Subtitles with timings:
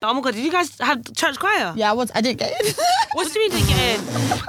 [0.00, 1.72] Oh my god, did you guys have church choir?
[1.74, 2.12] Yeah, I was.
[2.14, 2.78] I didn't get it.
[3.14, 4.04] What do you mean to get in?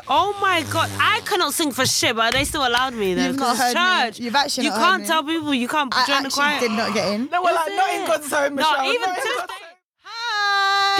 [0.08, 3.26] Oh my god, I cannot sing for shit, but they still allowed me though.
[3.28, 4.06] You've 'cause not it's heard me.
[4.12, 4.20] church.
[4.20, 5.08] You've actually You not heard can't me.
[5.08, 6.60] tell people you can't I join the actually choir.
[6.60, 7.30] did not get in.
[7.32, 9.58] No, we're like, not in God's home, No, even not in to God's this.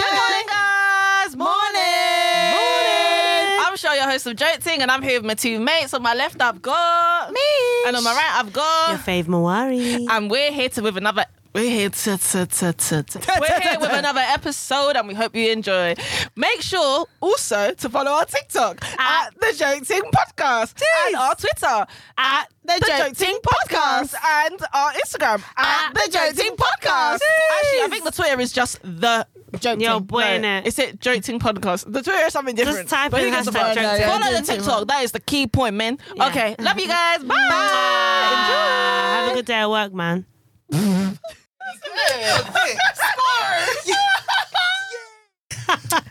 [0.00, 1.36] Good morning, guys.
[1.36, 2.54] Morning.
[2.58, 3.66] Morning.
[3.66, 5.94] I'm sure your host of Joke Ting, and I'm here with my two mates.
[5.94, 7.40] On my left, I've got Me.
[7.86, 8.88] and on my right, I've got.
[8.90, 10.06] Your fave Mwari.
[10.10, 11.24] And we're here to with another.
[11.52, 13.36] We're here to, to, to, to, to.
[13.40, 15.96] We're here with another episode, and we hope you enjoy.
[16.36, 21.86] Make sure also to follow our TikTok at the Joke Ting Podcast and our Twitter
[22.18, 27.18] at the, Joke Ting Podcast and our Instagram at, the Joke Ting Podcast.
[27.18, 29.26] Actually, I think the Twitter is just the
[29.58, 30.66] Joke Yo, boy, innit?
[30.66, 31.92] Is it Joke Ting Podcast?
[31.92, 32.88] The Twitter is something different.
[32.88, 33.74] Just type But in hashtag?
[33.74, 34.06] Joke Ting.
[34.08, 34.86] Follow the TikTok.
[34.86, 35.98] That is the key point, man.
[36.14, 36.28] Yeah.
[36.28, 37.24] Okay, love you guys.
[37.24, 37.34] Bye.
[37.36, 40.26] Ah, Have a good day at work, man.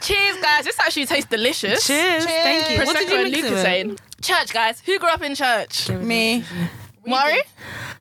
[0.01, 0.65] Cheers, guys.
[0.65, 1.85] This actually tastes delicious.
[1.85, 2.25] Cheers.
[2.25, 2.85] Thank you.
[2.85, 3.99] What did you and mix it Lucozade.
[4.21, 4.81] Church, guys.
[4.81, 5.89] Who grew up in church?
[5.89, 6.43] Me.
[7.05, 7.41] Mari?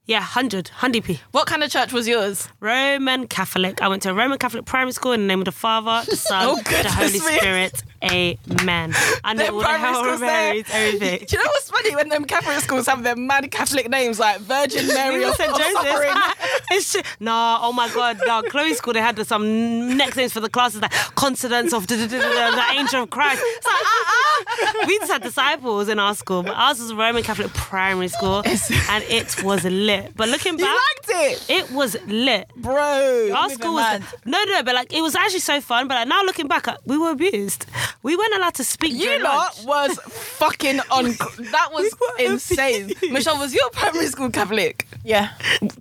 [0.06, 0.68] Yeah, 100.
[0.68, 1.20] 100 p.
[1.32, 2.48] What kind of church was yours?
[2.60, 3.82] Roman Catholic.
[3.82, 6.16] I went to a Roman Catholic primary school in the name of the Father, the
[6.16, 7.18] Son, Oh, the Holy me.
[7.18, 7.82] Spirit.
[8.04, 8.92] Amen.
[9.24, 10.20] I know Them all primary Hail schools.
[10.20, 11.18] Marys, everything.
[11.26, 14.38] Do you know what's funny when them Catholic schools have their mad Catholic names like
[14.40, 15.50] Virgin Mary or St.
[15.56, 17.04] Joseph.
[17.20, 18.42] Nah, oh my god, no.
[18.42, 23.02] Chloe's school, they had some next names for the classes like consonants of the angel
[23.02, 23.42] of Christ.
[23.44, 24.84] It's like, ah, ah.
[24.86, 28.42] We just had disciples in our school, but ours was a Roman Catholic primary school,
[28.44, 30.12] and it was lit.
[30.16, 30.66] But looking back,
[31.08, 32.48] You liked it, it was lit.
[32.56, 33.30] bro.
[33.34, 35.88] Our school was no, no, but like it was actually so fun.
[35.88, 37.66] But like now looking back, like, we were abused.
[38.02, 38.92] We weren't allowed to speak.
[38.92, 39.66] You during lot lunch.
[39.66, 41.04] was fucking on.
[41.04, 42.92] That was insane.
[43.10, 44.86] Michelle, was your primary school Catholic?
[45.04, 45.30] Yeah.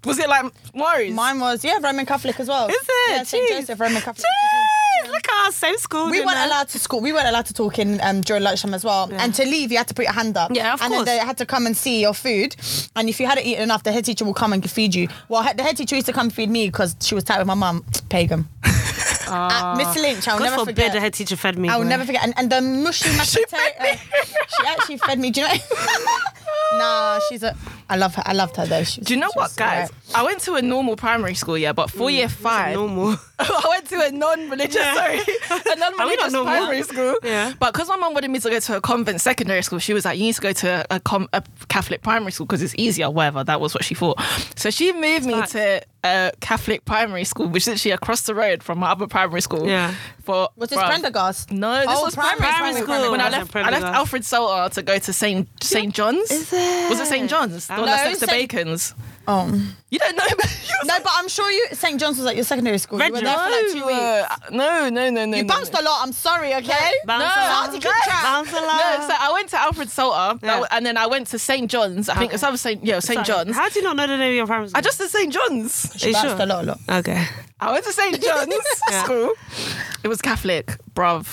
[0.06, 1.14] Was it like Mari's?
[1.14, 2.68] Mine was yeah Roman Catholic as well.
[2.70, 3.12] Is it?
[3.12, 4.26] Yeah, St Joseph Roman Catholic.
[4.26, 6.10] Jeez, look at us, same school.
[6.10, 6.48] We weren't know.
[6.48, 7.02] allowed to school.
[7.02, 9.10] We weren't allowed to talk in um, during lunchtime as well.
[9.12, 10.52] And to leave, you had to put your hand up.
[10.54, 11.06] Yeah, of and course.
[11.06, 12.56] then they had to come and see your food.
[12.96, 15.08] And if you hadn't eaten enough, the head teacher will come and feed you.
[15.30, 17.54] Well, the head teacher used to come feed me because she was tight with my
[17.54, 17.86] mum.
[18.10, 18.48] Pagan.
[19.30, 20.94] Uh, Miss Lynch, I'll God never forbid forget.
[20.94, 21.70] the head teacher fed me.
[21.70, 21.90] I will boy.
[21.90, 22.24] never forget.
[22.24, 24.00] And, and the mushy mashed potato.
[24.60, 25.32] she actually fed me.
[25.32, 25.54] Do you know?
[26.80, 27.56] nah, she's a.
[27.90, 28.24] I love her.
[28.26, 28.84] I loved her though.
[28.84, 29.90] She was- Do you know she what, was guys?
[29.90, 29.92] alright.
[30.16, 32.14] I went to a normal primary school, yeah, but for mm.
[32.14, 33.16] year five, normal.
[33.40, 36.54] I went to a non-religious, sorry, a non-religious normal?
[36.54, 37.16] primary school.
[37.24, 37.54] Yeah.
[37.60, 40.06] But because my mum wanted me to go to a convent secondary school, she was
[40.06, 43.10] like, "You need to go to a, com- a Catholic primary school because it's easier."
[43.10, 44.20] Whatever, that was what she thought.
[44.56, 45.52] So she moved me Facts.
[45.54, 49.42] to a Catholic primary school, which is actually across the road from my other primary
[49.42, 49.68] school.
[49.68, 49.94] Yeah.
[50.24, 50.88] For Was this bruv.
[50.88, 51.52] Prendergast?
[51.52, 53.12] No, this Oh, was primary, primary, school.
[53.12, 53.84] When I left, I left Prendergast.
[53.94, 56.32] Alfred Salter to go to Saint Saint John's.
[56.32, 56.90] Is it?
[56.90, 57.70] Was it St John's?
[57.78, 58.94] The one No, that's next to Saint- Bacon's.
[59.28, 59.46] Oh.
[59.90, 60.24] You don't know?
[60.86, 61.68] No, but I'm sure you.
[61.72, 63.02] St John's was at your secondary school.
[63.02, 64.52] You were there for like two weeks.
[64.52, 65.38] No, no, no, no.
[65.38, 65.80] You no, bounced no.
[65.80, 66.02] a lot.
[66.04, 66.54] I'm sorry.
[66.54, 66.92] Okay.
[67.06, 67.52] Bounce No, along.
[67.52, 68.24] Hard to keep track.
[68.24, 68.78] Bounce along.
[68.78, 70.64] No, so I went to Alfred Salter, Yeah.
[70.72, 72.10] and then I went to St John's.
[72.10, 72.84] I think it's either St.
[72.86, 73.56] Yeah, St John's.
[73.56, 74.78] How do you not know the name of your primary school?
[74.78, 75.92] I just did St John's.
[75.98, 76.42] She you bounced sure?
[76.42, 76.80] a lot, a lot.
[77.00, 77.26] Okay.
[77.60, 78.54] I went to St John's
[78.92, 79.04] Yeah.
[79.04, 79.34] school.
[80.04, 81.26] It was Catholic, bruv.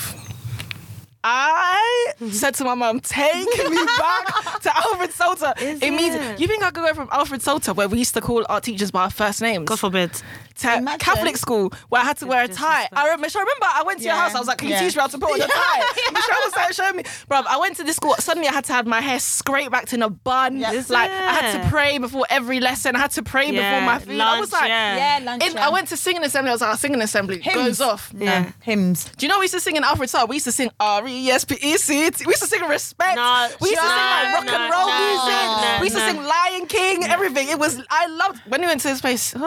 [1.26, 5.54] I said to my mom, take me back to Alfred Salter.
[5.60, 6.38] Is it?
[6.40, 8.90] You think I could go from Alfred Salter, where we used to call our teachers
[8.90, 10.10] by our first names, God forbid.
[10.58, 10.98] to Imagine.
[11.00, 12.88] Catholic school, where I had to wear a tie?
[12.92, 14.20] I remember, I remember I went to your Yeah.
[14.20, 14.80] house, I was like, can you Yeah.
[14.82, 15.82] teach me how to put on a tie?
[16.12, 17.02] Michelle was like, show me.
[17.28, 19.92] Bruv, I went to this school, suddenly I had to have my hair scraped back
[19.92, 20.62] in a bun.
[20.62, 22.94] Is Like, I had to pray before every lesson.
[22.96, 24.20] I had to pray before Yeah, my food.
[24.20, 25.18] I was lunch, like, yeah.
[25.18, 25.44] Yeah, lunch.
[25.44, 26.50] in, I went to singing assembly.
[26.50, 27.56] I was like, singing assembly Hymns.
[27.56, 28.12] goes off.
[28.16, 28.52] Yeah.
[28.60, 29.10] hymns.
[29.16, 30.26] Do you know we used to sing in Alfred Salter?
[30.26, 31.94] We used to sing R E S P E C.
[31.94, 33.16] We used to sing respect.
[33.16, 35.80] No, we used to sing like rock no, and roll no, music.
[35.80, 37.04] we used to sing Lion King.
[37.04, 37.48] Everything.
[37.48, 37.80] It was.
[37.90, 39.34] I loved when we went to this place.
[39.36, 39.40] Oh,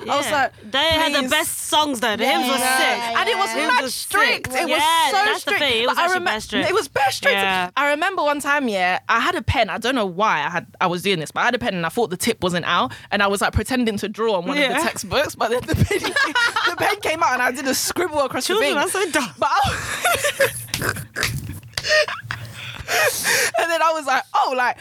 [0.00, 2.16] I was like, they had the best songs though.
[2.16, 2.76] The hymns were Yeah.
[2.78, 3.18] sick.
[3.18, 4.48] And it was Hymns mad strict.
[4.54, 5.60] It yeah, was so that's strict.
[5.60, 5.82] the thing.
[5.82, 6.68] It was But I actually remem- best strict.
[6.68, 7.36] It was best strict.
[7.36, 7.70] Yeah.
[7.76, 9.70] I remember one time, yeah, I had a pen.
[9.70, 11.74] I don't know why I had I was doing this, but I had a pen
[11.74, 14.46] and I thought the tip wasn't out, and I was like pretending to draw on
[14.46, 16.00] one of the textbooks, but then the pen,
[16.70, 19.06] the pen came out and I did a scribble across Children the are thing.
[19.06, 19.30] so dumb.
[19.38, 20.48] But I,
[23.58, 24.76] and then I was like, oh, like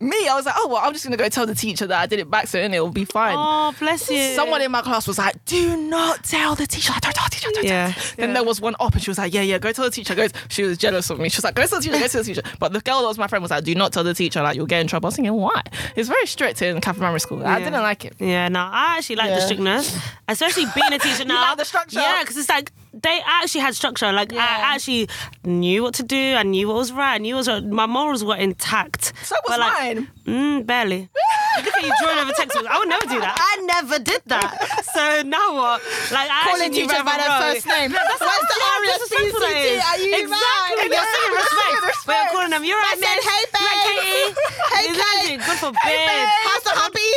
[0.00, 2.06] me, I was like, oh well, I'm just gonna go tell the teacher that I
[2.06, 3.34] did it back so and it'll be fine.
[3.38, 4.34] Oh, bless you.
[4.34, 7.50] Someone in my class was like, "Do not tell the teacher." Don't tell the teacher.
[7.54, 8.16] Don't Yeah, tell.
[8.16, 10.14] Then there was one up, and she was like, "Yeah, yeah, go tell the teacher."
[10.14, 11.28] Goes, she was jealous of me.
[11.30, 11.98] She was like, "Go tell the teacher.
[11.98, 13.92] Go tell the teacher." But the girl that was my friend was like, "Do not
[13.92, 14.42] tell the teacher.
[14.42, 15.62] Like you'll get in trouble." I was thinking, why?
[15.94, 17.44] It's very strict in Catholic primary school.
[17.46, 17.64] I Yeah.
[17.64, 18.14] didn't like it.
[18.18, 19.96] Yeah, no, I actually like the strictness,
[20.28, 21.40] especially being a teacher now.
[21.40, 22.00] like the structure?
[22.00, 22.70] Yeah, because it's like
[23.02, 24.12] they actually had structure.
[24.12, 24.40] Like Yeah.
[24.42, 25.08] I actually
[25.44, 26.34] knew what to do.
[26.34, 27.14] I knew what was right.
[27.14, 27.64] I knew what was right.
[27.64, 29.12] My morals were intact.
[29.24, 30.08] So was But, like, mine.
[30.26, 31.08] Mm, barely.
[31.56, 32.56] Look at you drawing over text.
[32.68, 33.36] I would never do that.
[33.38, 34.58] I never did that.
[34.92, 35.80] So now what?
[36.12, 37.92] Like I Calling teachers by their first name.
[37.92, 40.88] That's Where's the how Aria disrespectful that Are you exactly.
[40.90, 41.76] You're saying respect.
[41.86, 42.06] Respect.
[42.06, 42.64] But you're calling them.
[42.64, 43.28] You're I right, said, miss.
[43.28, 44.28] "Hey, You're babe." Katie.
[44.74, 45.40] Hey, babe.
[45.46, 46.24] Good forbid.
[46.44, 47.10] How's the hubby?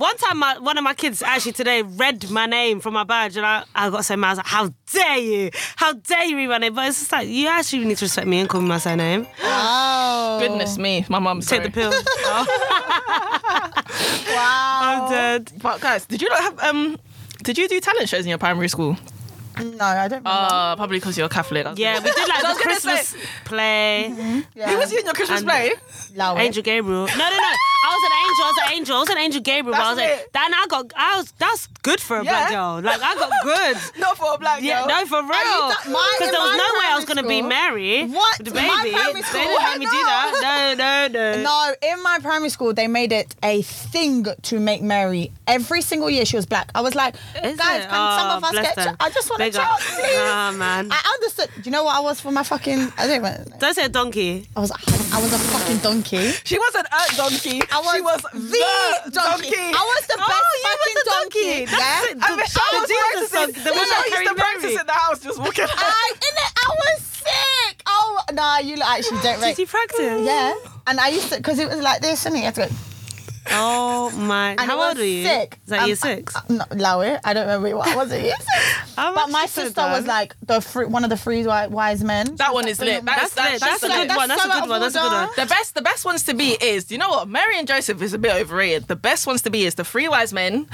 [0.00, 3.36] One time, my, one of my kids actually today read my name from my badge,
[3.36, 4.28] and I, I got so mad.
[4.28, 5.50] I was like, "How dare you?
[5.76, 8.26] How dare you read my name?" But it's just like you actually need to respect
[8.26, 9.26] me and call me my surname.
[9.42, 10.38] Oh.
[10.40, 11.90] Goodness me, my mum's Take the pill.
[11.92, 12.46] Oh,
[14.28, 14.80] Wow.
[14.80, 15.52] I'm dead.
[15.60, 16.98] But guys, did you not have um?
[17.42, 18.96] Did you do talent shows in your primary school?
[19.60, 20.30] No, I don't remember.
[20.30, 21.66] Uh, probably because you're Catholic.
[21.76, 24.08] Yeah, we did like I the gonna Christmas say- play.
[24.54, 24.70] yeah.
[24.70, 25.72] Who was you in your Christmas And- play?
[26.14, 26.40] Allow it.
[26.40, 27.06] Angel Gabriel.
[27.06, 27.52] No, no, no.
[27.82, 28.44] I was an angel.
[28.44, 28.96] I was an angel.
[28.96, 29.72] I was an angel Gabriel.
[29.76, 30.32] but I was That's like, it.
[30.32, 30.92] then I got.
[30.96, 31.32] I was.
[31.38, 32.56] That's good for a black Yeah.
[32.56, 32.80] girl.
[32.82, 33.76] Like I got good.
[34.00, 34.66] Not for a black girl.
[34.68, 34.88] Yeah, girl.
[34.88, 35.30] no, for real.
[35.32, 38.04] that- mine Because in there was my no way I was gonna be school- Mary.
[38.06, 38.38] What?
[38.44, 38.94] The My baby.
[38.94, 39.40] primary They school?
[39.40, 40.74] didn't let me do that.
[40.76, 41.42] No, no, no.
[41.42, 45.32] No, in my primary school, they made it a thing to make Mary.
[45.46, 46.70] Every single year, she was black.
[46.74, 47.88] I was like, Is guys, it?
[47.88, 48.76] can some Oh, of us bless get?
[48.76, 48.94] them.
[48.94, 49.78] ch- I just want a Big up.
[49.80, 50.16] chance.
[50.16, 50.88] Nah, man.
[50.90, 51.48] I understood.
[51.56, 52.92] Do you know what I was for my fucking?
[52.98, 53.44] I don't know.
[53.58, 54.48] Don't say a donkey.
[54.56, 54.70] I was.
[55.12, 56.30] I was a fucking donkey.
[56.44, 57.60] She wasn't a donkey.
[57.70, 59.56] I was, she was the donkey.
[59.56, 61.40] I was the best Oh, you was fucking the donkey.
[61.40, 61.64] donkey.
[61.66, 62.04] That's Yeah.
[62.04, 62.10] it.
[62.30, 63.54] And Michelle The was Jesus practicing.
[63.54, 65.64] song, the one Michelle that used to practice in the house, just walking.
[65.68, 66.52] I in it.
[66.56, 67.82] I was sick.
[67.86, 70.22] Oh no, you actually don't Did you practice?
[70.24, 70.54] Yeah,
[70.86, 72.74] and I used to because it was like this, and you had to go.
[73.50, 74.50] Oh my.
[74.50, 75.24] And How old were you?
[75.24, 75.58] Sick.
[75.64, 76.36] Is that Um, year six?
[76.36, 77.18] uh, no, lower.
[77.24, 78.22] I don't remember what was it.
[78.24, 78.94] Year six.
[78.96, 82.36] But my sister was like the free, one of the three wise men.
[82.36, 83.04] That one is lit.
[83.04, 83.60] That's That's, lit.
[83.60, 84.08] that's, That's a lit.
[84.08, 84.28] good one.
[84.28, 84.80] That's a good one.
[84.80, 85.28] That's a good one.
[85.36, 87.28] The best, the best ones to be is, you know what?
[87.28, 88.88] Mary and Joseph is a bit overrated.
[88.88, 90.68] The best ones to be is the three wise men,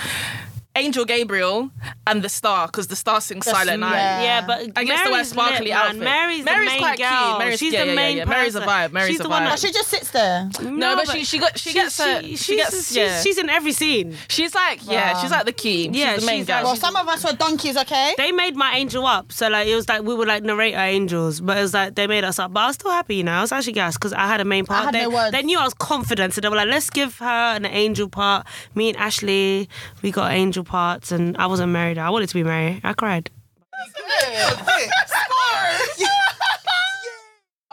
[0.76, 1.70] Angel Gabriel,
[2.06, 3.92] and the star, because the star sings Silent Night.
[3.96, 4.22] yeah.
[4.22, 5.86] Yeah, but I guess the Mary's white sparkly lit, man.
[5.86, 6.02] outfit.
[6.02, 7.08] Mary's, Mary's the main quite cute.
[7.08, 7.38] girl.
[7.38, 8.24] Mary's- She's yeah, the yeah, main yeah.
[8.26, 8.92] Mary's a vibe.
[8.92, 10.50] Mary's She's a the one that she just sits there.
[10.62, 13.20] No, but she- she got- she gets her- she she's, gets- she's, yeah.
[13.22, 14.16] she's in every scene.
[14.28, 15.22] She's like, yeah, Wow.
[15.22, 15.88] she's like the key.
[15.92, 16.56] Yeah, she's the main she's girl.
[16.56, 18.14] like- Well, some of us were donkeys, okay?
[18.16, 20.86] They made my angel up, so like it was like we would like narrate our
[20.86, 22.52] angels, but it was like they made us up.
[22.52, 23.32] But I was still happy, you know.
[23.32, 24.84] I was actually gassed because I had a main part.
[24.84, 25.32] had they, no words.
[25.32, 28.46] they knew I was confident, so they were like, "Let's give her an angel part."
[28.74, 29.68] Me and Ashley,
[30.02, 31.98] we got angel parts, and I wasn't married.
[31.98, 32.80] I wanted to be married.
[32.84, 33.30] I cried.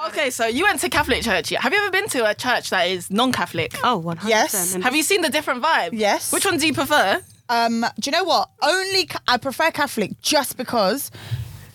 [0.07, 1.49] Okay, so you went to Catholic church.
[1.51, 1.61] Yeah.
[1.61, 3.73] Have you ever been to a church that is non-Catholic?
[3.83, 4.27] Oh, 100%.
[4.27, 4.73] Yes.
[4.75, 5.91] Have you seen the different vibe?
[5.93, 6.31] Yes.
[6.33, 7.21] Which one do you prefer?
[7.47, 8.49] Um, do you know what?
[8.61, 11.09] Only ca- I prefer Catholic just because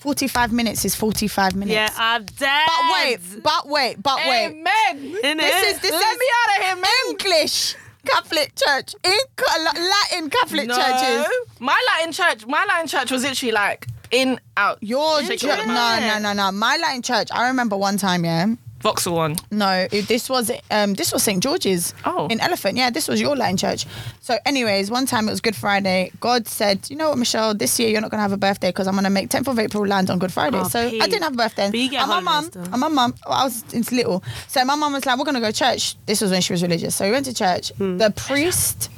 [0.00, 1.73] 45 minutes is 45 minutes.
[1.75, 2.67] yeah, I'm dead.
[2.67, 4.47] But wait, but wait, but wait.
[4.47, 5.12] Amen.
[5.38, 7.11] This is this Let is me out of here, man.
[7.11, 7.76] English
[8.13, 10.77] Catholic church, in Latin Catholic No.
[10.77, 11.27] churches.
[11.61, 14.79] My Latin church, my Latin church was literally like in, out.
[14.81, 16.53] Your ju- no, no, no, no.
[16.53, 17.29] My Latin church.
[17.33, 18.47] I remember one time, yeah.
[18.81, 19.37] Vauxhall one.
[19.51, 21.95] No, it, this was um this was St George's.
[22.05, 22.29] Oh.
[22.29, 22.77] In Elephant.
[22.77, 23.87] Yeah, this was your Latin church.
[24.21, 26.13] So, anyways, one time it was Good Friday.
[26.21, 28.87] God said, you know what, Michelle, this year you're not gonna have a birthday because
[28.87, 30.59] I'm gonna make 10th of April land on Good Friday.
[30.59, 31.71] Oh, so I didn't have a birthday.
[31.71, 32.63] But you get and my mum, holidays still.
[32.73, 34.23] and my mum, well, I was it's little.
[34.47, 35.97] So my mum was like, we're gonna go to church.
[36.07, 36.95] This was when she was religious.
[36.95, 37.71] So we went to church.
[37.79, 37.99] Hmm.
[37.99, 38.91] The priest,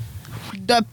[0.67, 0.85] the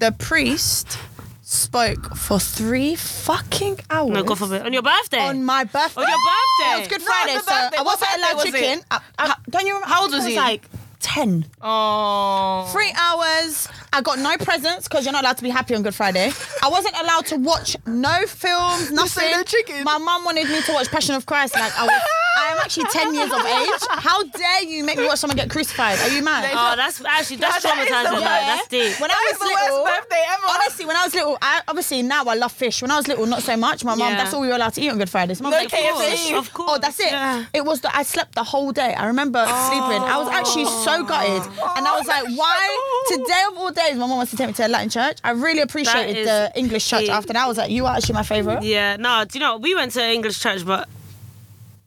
[0.00, 0.98] the priest
[1.44, 4.10] spoke for three fucking hours.
[4.10, 4.62] No, God forbid.
[4.62, 5.20] On your birthday.
[5.20, 6.00] On my birthday.
[6.02, 6.76] On your birthday.
[6.76, 7.76] It was Good Friday, so birthday.
[7.78, 8.80] I wasn't allowed was chicken.
[8.90, 9.86] I- I- don't you remember?
[9.94, 10.40] How old was think you?
[10.40, 10.62] Like
[11.00, 11.44] 10.
[11.60, 12.66] Oh.
[12.72, 13.68] Three hours.
[13.92, 16.32] I got no presents because you're not allowed to be happy on Good Friday.
[16.62, 19.30] I wasn't allowed to watch no films, nothing.
[19.30, 19.84] no chicken.
[19.84, 21.54] My mum wanted me to watch Passion of Christ.
[21.54, 21.92] Like I was,
[22.36, 23.80] I am actually 10 years of age.
[23.90, 25.98] How dare you make me watch someone get crucified?
[26.00, 26.50] Are you mad?
[26.52, 28.12] Oh, that's actually that's That is the traumatizing.
[28.12, 28.22] worst.
[28.24, 29.00] That's deep.
[29.00, 30.42] When I was the worst little, birthday ever.
[30.48, 32.82] honestly, when I was little, I obviously now I love fish.
[32.82, 33.84] When I was little, not so much.
[33.84, 34.16] My mum, Yeah.
[34.16, 35.34] that's all we were allowed to eat on Good Friday.
[35.34, 36.10] So mum No was like, KFC.
[36.10, 36.32] fish.
[36.32, 37.10] Of course, Oh, that's it.
[37.12, 37.44] yeah.
[37.52, 38.94] It was the I slept the whole day.
[38.94, 39.68] I remember oh.
[39.68, 40.02] sleeping.
[40.02, 41.42] I was actually so gutted,
[41.76, 44.52] and I was like, why today of all days, my mum wants to take me
[44.54, 45.18] to a Latin church.
[45.22, 47.10] I really appreciated is the English church key.
[47.10, 47.44] after that.
[47.44, 48.62] I was like, you are actually my favorite.
[48.62, 50.88] Yeah, no, do you know, we went to English church, but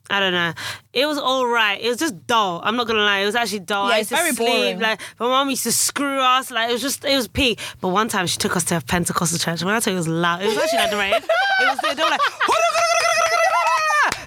[0.10, 0.54] I don't know.
[0.94, 1.80] It was all right.
[1.82, 2.62] It was just dull.
[2.64, 3.20] I'm not gonna lie.
[3.20, 3.90] It was actually dull.
[3.90, 4.50] Yeah, I it's used to very sleep.
[4.50, 4.80] boring.
[4.80, 6.50] Like my mom used to screw us.
[6.50, 7.60] Like it was just, it was peak.
[7.82, 9.64] But one time she took us to a Pentecostal church.
[9.64, 11.14] When I tell you it was loud, it was actually like the rain.
[11.14, 11.24] It
[11.68, 11.78] was.
[11.96, 12.22] They were like,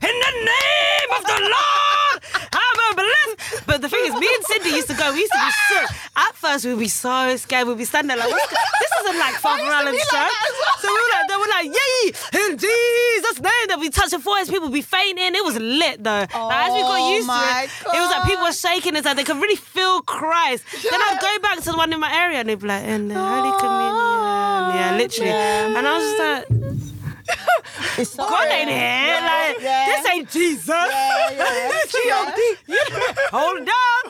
[0.02, 1.89] in the name of the Lord,
[4.12, 4.18] blessed.
[4.18, 5.12] But the thing is, me and Cindy used to go.
[5.12, 5.86] We used to be sick.
[6.16, 7.68] At first, we'd be so scared.
[7.68, 10.12] We'd be standing there like, this isn't like Father Allen's church.
[10.12, 10.76] like well.
[10.80, 13.64] So we were like, they were like, yay, in Jesus' name.
[13.68, 15.34] They'll be touching foreheads, people be fainting.
[15.34, 16.26] It was lit though.
[16.26, 19.04] like, as we got Oh used to it, it was like people were shaking and
[19.04, 20.64] like they could really feel Christ.
[20.82, 23.08] Then I'd go back to the one in my area and they'd be like, in
[23.08, 24.20] the Holy Communion.
[24.74, 25.30] Yeah, literally.
[25.30, 26.80] And I was just like,
[27.98, 29.20] It's so God ain't here.
[29.20, 29.86] Like yeah.
[29.86, 30.68] this ain't Jesus.
[30.68, 31.70] Yeah, yeah.
[31.88, 32.56] G.O.D.
[33.32, 33.66] Hold on.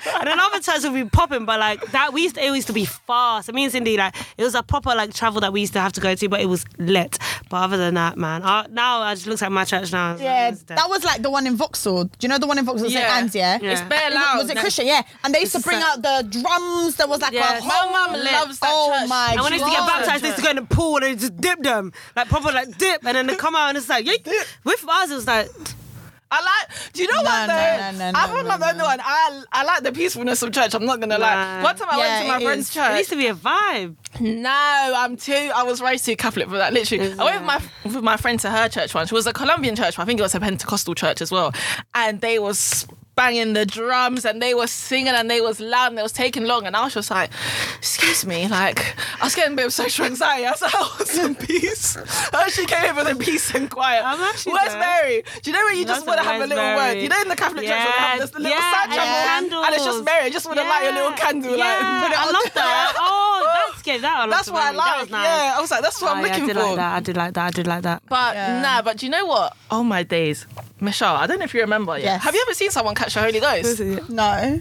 [0.06, 2.66] And then other times we'd be popping, but like that we used to, it used
[2.68, 3.48] to be fast.
[3.48, 5.92] I mean, Cindy, like it was a proper like travel that we used to have
[5.94, 7.18] to go to, but it was lit.
[7.48, 10.16] But other than that, man, I, now I just looks like my church now.
[10.16, 10.78] Yeah, It's dead.
[10.78, 12.04] that was like the one in Vauxhall.
[12.04, 13.16] Do you know the one in Vauxhall, St Yeah.
[13.16, 13.34] Anne's?
[13.34, 13.72] Yeah, Yeah.
[13.72, 14.38] It's bare loud.
[14.38, 14.86] Was it Christian?
[14.86, 16.96] Yeah, and they used to bring so- out the drums.
[16.96, 17.62] There was like Yes.
[17.62, 19.08] a My whole mum loves that Oh church.
[19.08, 20.96] my And when they used to get baptized, they used to go in the pool
[20.96, 21.92] and they just dip them.
[22.16, 23.04] Like proper like dip.
[23.04, 24.14] And then they come out and it's like, yeah.
[24.64, 25.48] With us, it was like,
[26.32, 26.92] I like.
[26.92, 27.92] Do you know No, what no, though?
[27.98, 28.84] no, no, I'm no, not no, the only no.
[28.84, 29.00] one.
[29.02, 30.74] I I like the peacefulness of church.
[30.74, 31.62] I'm not gonna lie.
[31.62, 32.76] One time I Yeah, went to my friend's is.
[32.76, 32.98] it church.
[32.98, 33.96] used to be a vibe.
[34.20, 34.50] No,
[34.96, 35.50] I'm too.
[35.54, 36.72] I was raised too Catholic for that.
[36.72, 39.10] Literally, I went with my with my friend to her church once.
[39.10, 41.52] It was a Colombian church, but I think it was a Pentecostal church as well.
[41.94, 42.86] And they was
[43.20, 46.44] banging the drums and they were singing and they was loud and they was taking
[46.46, 46.66] long.
[46.66, 47.28] And I was just like,
[47.78, 48.78] excuse me, like
[49.20, 50.46] I was getting a bit of social anxiety.
[50.46, 51.96] I was like, I want some peace.
[52.32, 54.02] I actually came here for the peace and quiet.
[54.06, 54.80] I'm actually Where's there.
[54.80, 55.22] Mary?
[55.42, 56.76] Do you know when you just want to have a little word?
[56.96, 57.02] Mary.
[57.02, 59.84] You know in the Catholic church when they have this little yeah, side and it's
[59.84, 60.04] just.
[60.04, 60.24] Mary.
[60.26, 62.32] You just want to light your little candle, like yeah, put it I on.
[62.32, 62.94] love that.
[62.98, 64.00] Oh, that's good.
[64.00, 65.10] That That's what I like.
[65.10, 65.24] nice.
[65.26, 66.62] Yeah, I was like, that's what I'm Oh, yeah, looking I did for.
[66.62, 66.92] like that.
[66.96, 67.46] I did like that.
[67.46, 68.02] I did like that.
[68.08, 68.62] But Yeah.
[68.62, 69.54] nah, but do you know what?
[69.70, 70.46] Oh my days.
[70.80, 71.98] Michelle, I don't know if you remember.
[71.98, 72.04] Yeah.
[72.04, 72.22] Yes.
[72.24, 73.80] Have you ever seen someone catch the Holy Ghost?
[74.08, 74.60] No.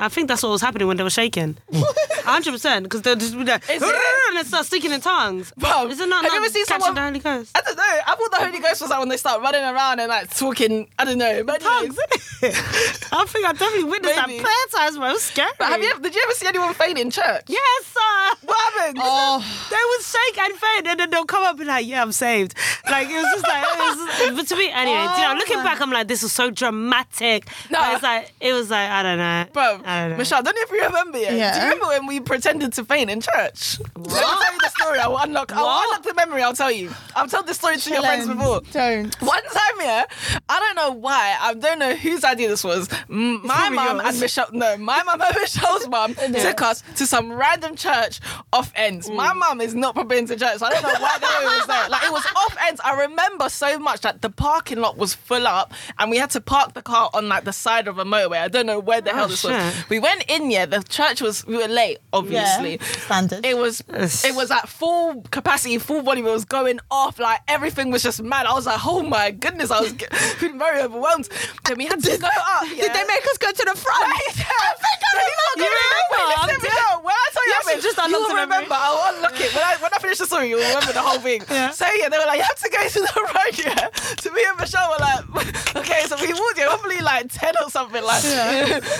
[0.00, 1.56] I think that's what was happening when they were shaking.
[1.72, 3.94] 100% because they'll just be like, Is it?
[4.28, 5.52] and they start speaking in tongues.
[5.56, 7.50] Bro, Is it not, have you ever seen catching someone- the Holy Ghost?
[7.56, 7.82] I don't know.
[7.82, 10.88] I thought the Holy Ghost was like when they start running around and like talking.
[10.98, 11.44] I don't know.
[11.44, 11.98] But Tongues.
[12.42, 14.38] I think I definitely witnessed Maybe.
[14.38, 15.08] that prayer times, bro.
[15.08, 15.50] It was scary.
[15.58, 15.90] But have you?
[15.90, 17.44] Ever, did you ever see anyone faint in church?
[17.48, 18.36] Yes, sir.
[18.46, 18.98] What happened?
[19.12, 19.38] Oh,
[19.70, 22.12] They would shake and faint, and then they'll come up and be like, "Yeah, I'm
[22.12, 22.54] saved."
[22.90, 25.58] Like it was just like, it was just, but to me, anyway, you know, looking
[25.58, 25.62] oh.
[25.64, 27.46] back, I'm like, this was so dramatic.
[27.70, 27.78] No.
[27.80, 30.16] but it's like it was like I don't know, Bro, I don't know.
[30.16, 31.32] Michelle, I don't know if you remember it.
[31.34, 31.52] Yeah.
[31.52, 33.78] Do you remember when we pretended to faint in church?
[33.96, 34.98] Let me tell you the story.
[34.98, 35.52] I will unlock.
[35.52, 36.42] I will unlock the memory.
[36.42, 36.90] I'll tell you.
[37.16, 38.60] I've told this story to your friends before.
[38.72, 39.14] Don't.
[39.22, 40.04] One time, yeah,
[40.48, 41.36] I don't know why.
[41.40, 42.88] I don't know whose idea this was.
[43.08, 44.48] My mum and Michelle.
[44.52, 48.20] No, my mum and Michelle's mum took us to some random church
[48.52, 49.08] off ends.
[49.08, 49.16] Mm.
[49.16, 51.56] My mum is not probably into church, so I don't know why the hell it
[51.58, 51.88] was there.
[51.88, 52.80] Like it was off ends.
[52.84, 56.40] I remember so much that the parking lot was full up, and we had to
[56.40, 58.38] park the car on like the side of a motorway.
[58.40, 59.79] I don't know where the Oh, hell this was.
[59.80, 59.90] Shit.
[59.90, 60.50] We went in.
[60.50, 61.46] Yeah, the church was.
[61.46, 62.72] We were late, obviously.
[62.78, 62.82] Yeah.
[63.06, 63.44] Standard.
[63.46, 66.26] It was it was at full capacity, full volume.
[66.26, 68.46] It was going off like everything was just mad.
[68.46, 71.28] I was like, oh my goodness, I was get- feeling very overwhelmed.
[71.64, 72.64] Then we had to go up.
[72.68, 72.82] Yeah.
[72.82, 74.04] Did they make us go to the front?
[74.06, 76.34] I think I You remember?
[76.40, 76.70] I'm Listen, dead.
[76.70, 78.56] Michelle, when I tell you, You happened, actually just you unlocked will the memory.
[78.56, 78.74] remember.
[78.78, 80.48] I'll unlock it when I when I finish the story.
[80.50, 81.42] You'll remember the whole thing.
[81.50, 81.70] Yeah.
[81.70, 83.58] So yeah, they were like, you have to go to the right.
[83.58, 83.88] Yeah.
[84.22, 86.58] To me and Michelle were like, okay, so we walked.
[86.58, 88.22] Yeah, probably like ten or something like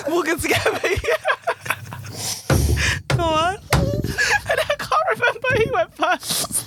[0.09, 0.60] walking together.
[3.17, 3.55] Go on.
[3.55, 6.67] And I can't remember who went first.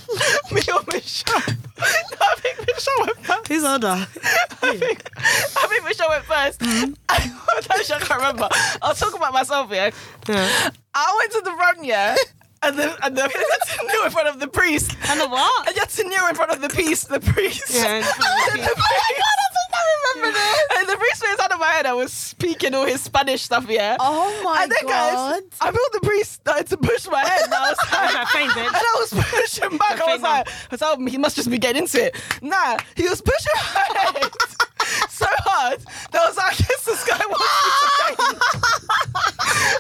[0.51, 1.41] Me or Michelle.
[1.79, 1.83] No,
[2.21, 3.47] I think Michelle went first.
[3.47, 3.88] Who's older?
[3.88, 6.93] I think, I think Michelle went 1st Mm-hmm.
[7.71, 8.50] Actually, I can't remember.
[8.81, 9.89] I'll talk about myself, yeah.
[10.27, 10.69] Yeah.
[10.93, 12.15] I went to the front, yeah.
[12.63, 14.96] And then and then you had to kneel in front of the priest.
[15.10, 15.67] And the what?
[15.67, 17.74] And you had to kneel in front of the priest, the priest.
[17.74, 18.03] Yeah.
[18.53, 19.22] And the priest.
[19.25, 20.79] Oh I remember this.
[20.79, 21.86] And the priest was out of my head.
[21.86, 23.98] I was speaking all his Spanish stuff, yeah.
[24.00, 25.41] Oh my and then, god.
[25.41, 27.41] guys, I felt the priest started to push my head.
[27.46, 28.58] And I was like, I fainted.
[28.67, 30.00] And I was pushing back.
[30.00, 32.15] I was like, I was like, oh, he must just be getting into it.
[32.41, 34.32] Nah, he was pushing my head
[35.22, 35.79] so hard
[36.12, 38.34] that I was like, guess this guy wants me to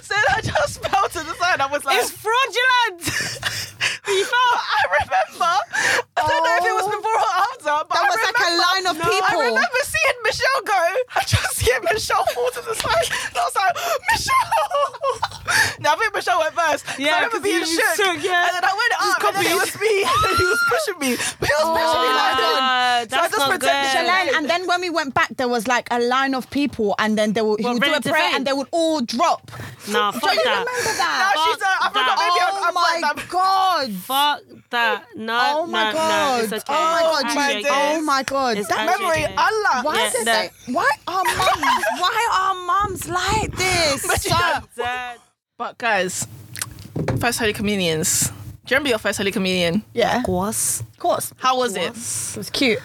[0.03, 1.59] so then I just fell to the side.
[1.61, 3.01] I was like, It's fraudulent.
[4.07, 4.57] you felt.
[4.61, 5.53] I remember.
[6.13, 6.93] I don't know if it was Oh.
[6.93, 9.25] before or after, but That I was like a remember- line of people.
[9.25, 10.81] I remember seeing Michelle go.
[11.17, 13.07] I just see Michelle fall to the side.
[13.09, 13.73] And I was like,
[14.13, 14.69] Michelle.
[15.81, 16.85] now I think Michelle went first.
[16.99, 17.95] Yeah, I remember 'cause being you shook.
[17.97, 18.53] shook, yeah.
[18.53, 18.62] And went up, and then
[24.83, 27.65] we went back, there was like a line of people, and then they would, he
[27.65, 28.35] What, would do ready a to prayer, faint?
[28.35, 29.49] and they would all drop.
[29.89, 30.65] Nah, Do fuck you that.
[30.65, 31.33] remember Now that?
[31.45, 32.17] she's, uh, I forgot, that.
[32.23, 33.29] maybe I, oh I my that.
[33.29, 33.91] god!
[33.93, 35.05] Fuck that.
[35.15, 35.39] No.
[35.41, 36.37] Oh my no, god!
[36.37, 36.63] No, it's okay.
[36.69, 37.25] Oh my god!
[37.25, 37.69] It's my actually okay.
[37.95, 38.57] Oh my god!
[38.57, 39.35] It's That actually Memory, okay.
[39.37, 39.81] Allah.
[39.83, 40.31] why Yeah, is it no.
[40.33, 44.07] like, why are mums why are mums like this?
[44.07, 45.19] But you
[45.57, 46.27] But guys,
[47.19, 48.29] first Holy Communions.
[48.65, 49.83] Do you remember your first Holy Communion?
[49.93, 50.83] yeah, of Was.
[50.97, 51.33] course.
[51.37, 51.91] How was it?
[51.91, 52.79] It was cute.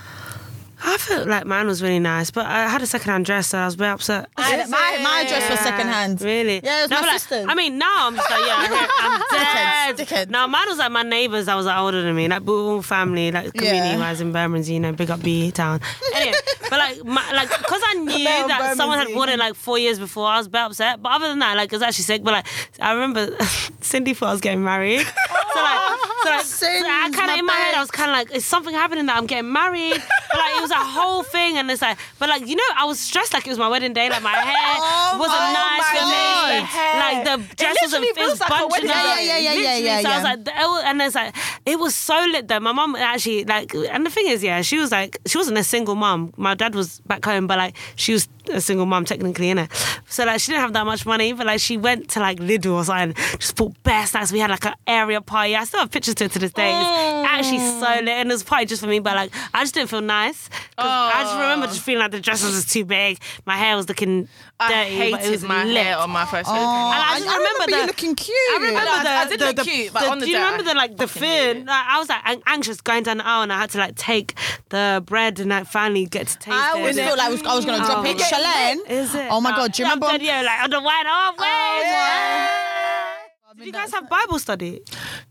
[0.85, 3.65] I felt like mine was really nice, but I had a second-hand dress, so I
[3.65, 4.29] was a bit upset.
[4.37, 6.21] I my my dress was Yeah, second hand.
[6.23, 6.61] Really?
[6.63, 7.47] Yeah, it was no, my but like, sister's.
[7.49, 8.57] I mean, now I'm just like, yeah,
[9.01, 9.97] I'm dead.
[10.07, 10.31] Dickheads, dickheads.
[10.31, 12.83] No, mine was like my neighbours that was like older than me, like but all
[12.83, 15.81] family, like community wise in Bermondsey, you know, big up B town.
[16.15, 16.37] Anyway,
[16.71, 19.15] but like, my, like, because I knew Little that someone had Bermondsey.
[19.15, 21.03] bought it like four years before, I was a bit upset.
[21.03, 22.23] But other than that, like, it was actually sick.
[22.23, 22.47] But like,
[22.81, 23.37] I remember
[23.81, 25.07] Cindy thought I was getting married.
[25.55, 25.88] So like,
[26.31, 28.75] like, so I kind of in my head, I was kind of like, is something
[28.75, 29.93] happening that I'm getting married?
[30.31, 32.85] But like it was a whole thing, and it's like, but like you know, I
[32.85, 34.11] was stressed like it was my wedding day.
[34.11, 36.99] Like my hair Oh wasn't my nice for me.
[37.01, 38.97] Like the dress wasn't literally it was like a bunching up.
[38.97, 41.79] Yeah, yeah, yeah, yeah, yeah, So I was like, the- was- and it's like it
[41.79, 42.61] was so lit though.
[42.61, 45.65] My mum actually like, and the thing is, yeah, she was like, she wasn't a
[45.65, 46.33] single mum.
[46.37, 49.71] My dad was back home, but like she was a single mom technically, innit?
[50.09, 52.75] So like she didn't have that much money, but like she went to like Lidl
[52.75, 54.33] or something, just bought best snacks.
[54.33, 55.55] We had like an area party.
[55.57, 56.71] I still have pictures to it to this day.
[56.71, 58.99] It's actually so lit, and it was probably just for me.
[59.01, 60.49] But like I just didn't feel nice.
[60.49, 63.19] 'Cause I just remember just feeling like the dress was just too big.
[63.47, 64.29] My hair was looking
[64.61, 65.77] I dirty, it hated was my lit.
[65.87, 66.65] hair on my first Oh, wedding.
[66.65, 68.37] I just remember you the- looking cute.
[68.37, 70.31] I remember I- the, I did the, look the, cute, but the- on the do
[70.33, 71.55] you remember the like the fear?
[71.55, 74.35] Like, I was like anxious going down the aisle, and I had to like take
[74.71, 76.53] the bread and like finally get to taste it.
[76.55, 76.79] I it.
[76.79, 78.11] always feel like I was, I was going to drop Oh.
[78.11, 78.19] it.
[78.39, 78.91] Shelen.
[78.91, 79.29] Is it?
[79.31, 80.07] Oh my God, do you remember?
[80.11, 81.37] good, Yeah, like on the white off.
[83.57, 84.83] Did you guys have Bible study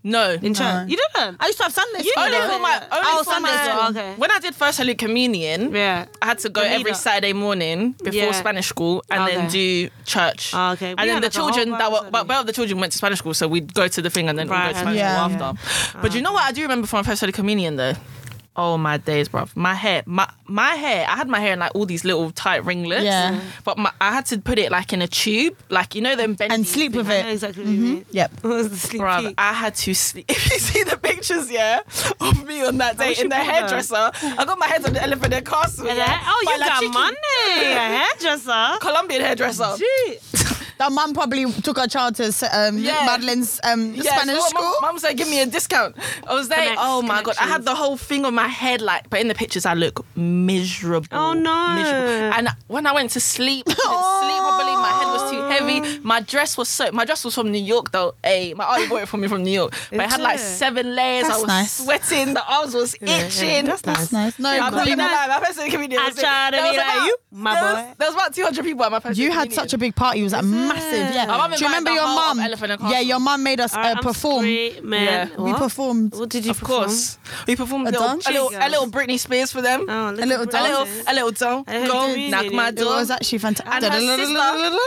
[0.04, 0.32] No.
[0.32, 0.90] in church?
[0.90, 1.38] You didn't.
[1.40, 2.24] I used to have Sunday school.
[2.24, 2.50] Only though.
[2.50, 4.14] for my only Oh, for Sunday my, school, okay.
[4.18, 6.08] When I did first Holy Communion, Yeah.
[6.22, 6.96] I had to go The every leader.
[6.96, 8.32] Saturday morning before Yeah.
[8.34, 9.48] Spanish school and then Okay.
[9.88, 10.52] do church.
[10.54, 10.88] Oh, okay.
[10.94, 12.12] We And then had the like a whole children that Bible were, study.
[12.12, 14.28] but both of the children went to Spanish school, so we'd go to the thing
[14.28, 15.26] and then we'd go to Spanish yeah.
[15.30, 16.00] school after.
[16.02, 16.34] But you know ah.
[16.34, 17.94] what I do remember from first Holy Communion though?
[18.60, 19.56] Oh my days, bruv.
[19.56, 21.06] My hair, my my hair.
[21.08, 23.04] I had my hair in like all these little tight ringlets.
[23.04, 23.40] Yeah.
[23.64, 26.34] But my, I had to put it like in a tube, like you know them
[26.34, 27.34] bendy And sleep with I know it.
[27.34, 28.06] exactly what you mean.
[28.10, 28.32] Yep.
[28.44, 29.34] It was the sleep Bruv.
[29.38, 30.26] I had to sleep.
[30.30, 31.82] If you see the pictures, yeah,
[32.20, 33.56] of me on that day in the brought them.
[33.56, 35.86] hairdresser, I got my head on the elephant and castle.
[35.86, 36.94] Yeah, Oh, by you La got Chiqui.
[36.94, 37.74] money.
[37.74, 38.80] A hairdresser.
[38.82, 39.76] Colombian hairdresser.
[40.78, 43.06] That mum probably took her child to um, Yeah.
[43.06, 44.62] Madeline's um, Yeah, Spanish so school.
[44.62, 45.96] Mum, mum said, "Give me a discount."
[46.28, 46.58] I was there.
[46.60, 47.36] Connects, oh my god!
[47.40, 50.06] I had the whole thing on my head, like, but in the pictures, I look
[50.16, 51.08] miserable.
[51.12, 51.76] Oh, no.
[51.76, 52.38] Miserable.
[52.38, 54.76] And when I went to sleep, I couldn't sleep properly.
[54.76, 56.00] My head was too heavy.
[56.04, 56.92] My dress was so.
[56.92, 58.16] My dress was from New York, though.
[58.24, 60.96] Hey, my auntie bought it for me from New York, but it had like seven
[60.96, 61.28] layers.
[61.28, 61.72] That's I was nice.
[61.74, 62.34] sweating.
[62.34, 63.66] The arms was itching.
[63.66, 64.38] That's That's nice.
[64.38, 64.40] nice.
[64.40, 65.30] No, I'm but not you even know, lying.
[65.30, 66.02] My first communion.
[66.02, 67.96] I was tried to be was like you, my boy.
[67.98, 70.22] There was about 200 people at my first you had such a big party.
[70.22, 71.16] It was like massive.
[71.16, 71.26] Yeah.
[71.28, 72.92] My mum Do you remember your the mum?
[72.92, 74.42] Yeah, your mum made us uh, perform.
[74.44, 75.30] straight, man.
[75.32, 75.42] Yeah.
[75.42, 75.60] We What?
[75.60, 76.14] performed.
[76.14, 76.84] What did you Of perform?
[76.86, 78.28] course, we performed A a little, dance?
[78.28, 79.86] a little, a little Britney Spears for them.
[79.90, 80.68] Oh, A little A dance.
[80.68, 81.64] little, a little down.
[81.68, 82.32] I heard Go, you did.
[82.32, 82.96] knock my It It door.
[82.96, 83.74] was actually fantastic.
[83.74, 84.42] And her sister,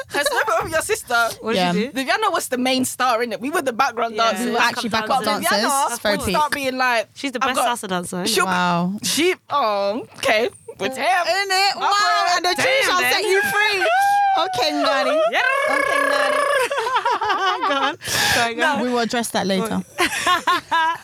[0.09, 1.29] her sister, your sister.
[1.41, 1.73] What Yeah.
[1.73, 1.93] did you do?
[1.93, 3.41] Viviana was the main star in it.
[3.41, 4.25] We were the background Yeah.
[4.31, 4.47] dancers.
[4.47, 5.51] We were actually backup But dancers.
[5.51, 6.37] Viviana That's very would peak.
[6.37, 8.27] start being like, She's the I've best got- salsa dancer.
[8.27, 8.93] She'll- Wow.
[9.03, 11.05] She, oh, okay, with him.
[11.05, 12.37] In it, wow, Okay.
[12.37, 13.87] and the Damn, tree shall set you free.
[14.39, 15.21] Okay, Nanny.
[15.33, 15.41] Yeah.
[15.71, 16.37] Okay, Nanny.
[17.69, 17.99] Go on.
[18.35, 18.83] Go, go.
[18.85, 19.83] We will address that later.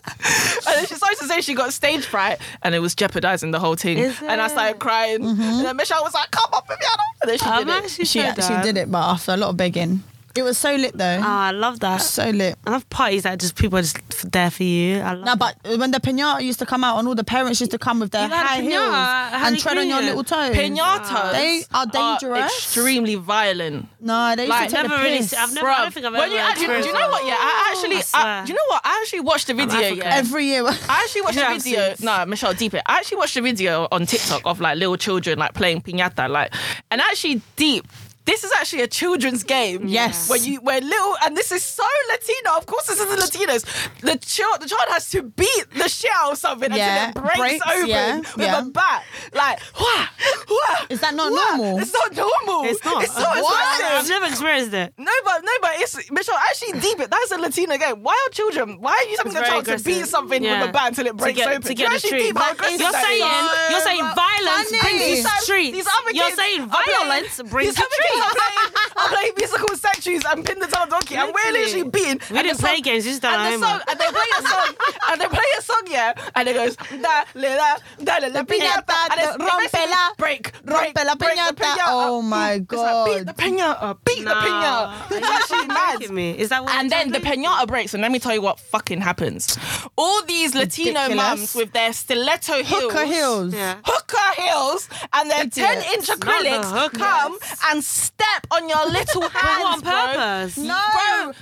[0.66, 3.58] And then she started to say she got stage fright and it was jeopardizing the
[3.60, 3.98] whole thing.
[3.98, 5.20] Is And I started crying.
[5.20, 5.40] Mm-hmm.
[5.42, 7.02] And then Michelle was like, come on, Viviana.
[7.22, 7.90] And then she I'm did it.
[8.06, 10.02] She so actually did it, but after a lot of begging.
[10.36, 11.18] It was so lit though.
[11.22, 12.02] Oh, I love that.
[12.02, 12.56] so lit.
[12.66, 15.00] I love parties that just people are just there for you.
[15.00, 17.60] I love No, but when the pinata used to come out and all the parents
[17.60, 18.62] used to come with their You like high pinata?
[18.62, 20.54] heels How and tread on your do little toes.
[20.54, 22.52] Pinatas They are dangerous.
[22.52, 23.88] extremely violent.
[24.00, 25.30] No, they used Like, to take never the really piss.
[25.30, 27.26] see- I've never- I don't think I've when ever you actually, do you know what?
[27.26, 28.42] Yeah, I actually, I I swear.
[28.44, 28.82] do you know what?
[28.84, 29.76] I actually watched the video.
[29.78, 29.96] African.
[29.98, 30.66] Yeah, Every year.
[30.88, 31.94] I actually watched Yeah, the I've video.
[31.94, 32.82] seen No, Michelle, deep it.
[32.86, 36.52] I actually watched the video on TikTok of like little children like playing piñata, like,
[36.90, 37.86] and actually deep.
[38.26, 39.86] This is actually a children's game.
[39.86, 40.28] Yes.
[40.28, 42.56] Where you where little and this is so Latino.
[42.56, 43.62] Of course, this is the Latinos.
[44.00, 47.24] The child the child has to beat the shit out of something Yeah, until it
[47.26, 48.60] breaks, breaks, open yeah, with yeah.
[48.60, 49.04] a bat.
[49.32, 50.06] Like, wah,
[50.50, 51.56] wah, Is that not wah.
[51.56, 51.78] normal?
[51.78, 52.64] It's not normal.
[52.70, 53.02] It's not.
[53.04, 53.78] It's so What?
[53.78, 53.96] expensive.
[53.96, 54.94] I've never experienced it.
[54.98, 56.36] No, but no, but it's Michelle.
[56.50, 57.10] Actually, deep it.
[57.10, 58.02] That's a Latino game.
[58.02, 58.78] Why are children?
[58.80, 60.60] Why are you telling It's a very child to beat something Yeah.
[60.60, 61.62] with a bat until it To breaks get, open?
[61.62, 62.22] to get you the actually street.
[62.34, 63.06] deep how aggressive You're that is?
[63.06, 64.80] saying you're saying violence funny.
[64.82, 65.72] brings you These other- streets.
[65.76, 68.15] these other You're saying violence brings these you other kids are streets.
[68.20, 71.82] Playing, are playing musical statues and pin the tail donkey, and we're Literally.
[71.84, 72.20] literally beating.
[72.30, 73.90] We and didn't the play song- games, we just done and our the song, homework.
[73.90, 74.74] and they play a song,
[75.10, 78.42] and they play a song, yeah, and it goes da le da da le la
[78.42, 81.84] piñata, piñata, and it's the basically rompela, break, break, rompe la break the piñata.
[81.86, 85.10] Oh my It's like, beat the piñata, beat the piñata.
[85.10, 86.10] It's actually mad.
[86.10, 86.30] Me.
[86.38, 89.00] Is that what And then the pinata breaks, and let me tell you what fucking
[89.00, 89.58] happens.
[89.96, 91.16] All these Latino Ridiculous.
[91.38, 93.54] mums with their stiletto heels, Hooker heels.
[93.54, 93.76] Yeah.
[93.84, 95.56] hooker heels, and their Idiots.
[95.56, 96.98] 10 inch acrylics hookers.
[96.98, 97.38] come
[97.70, 99.62] and step on your little hands.
[99.62, 99.92] what on bro.
[99.92, 100.56] purpose?
[100.58, 100.80] No.
[100.92, 101.32] Bro,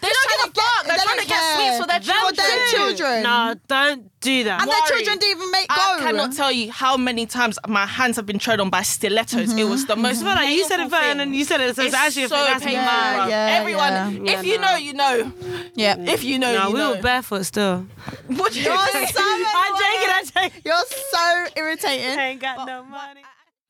[0.00, 0.86] they're don't trying to get- fuck.
[0.86, 2.36] They're trying to get sweets for their For children.
[2.36, 3.22] their children.
[3.22, 4.62] No, don't do that.
[4.62, 5.74] And their children didn't even make go.
[5.76, 9.52] I cannot tell you how many times my hands have been tread on by stilettos.
[9.52, 10.16] It was the most.
[10.18, 10.24] Mm-hmm.
[10.26, 11.76] But like, you said it painful first, and then you said it.
[11.76, 13.16] So it's, It's actually so a painful, mad.
[13.16, 13.26] bro.
[13.28, 14.38] Yeah, Everyone, yeah.
[14.38, 15.32] if you know, you know.
[15.74, 15.96] Yeah.
[15.98, 16.94] If you know, No, you we know.
[16.96, 17.86] were barefoot still.
[18.28, 19.10] What you You're think?
[19.10, 20.10] so I'm joking.
[20.10, 20.62] I'm joking.
[20.64, 22.18] You're so irritating.
[22.18, 23.22] I ain't got no money.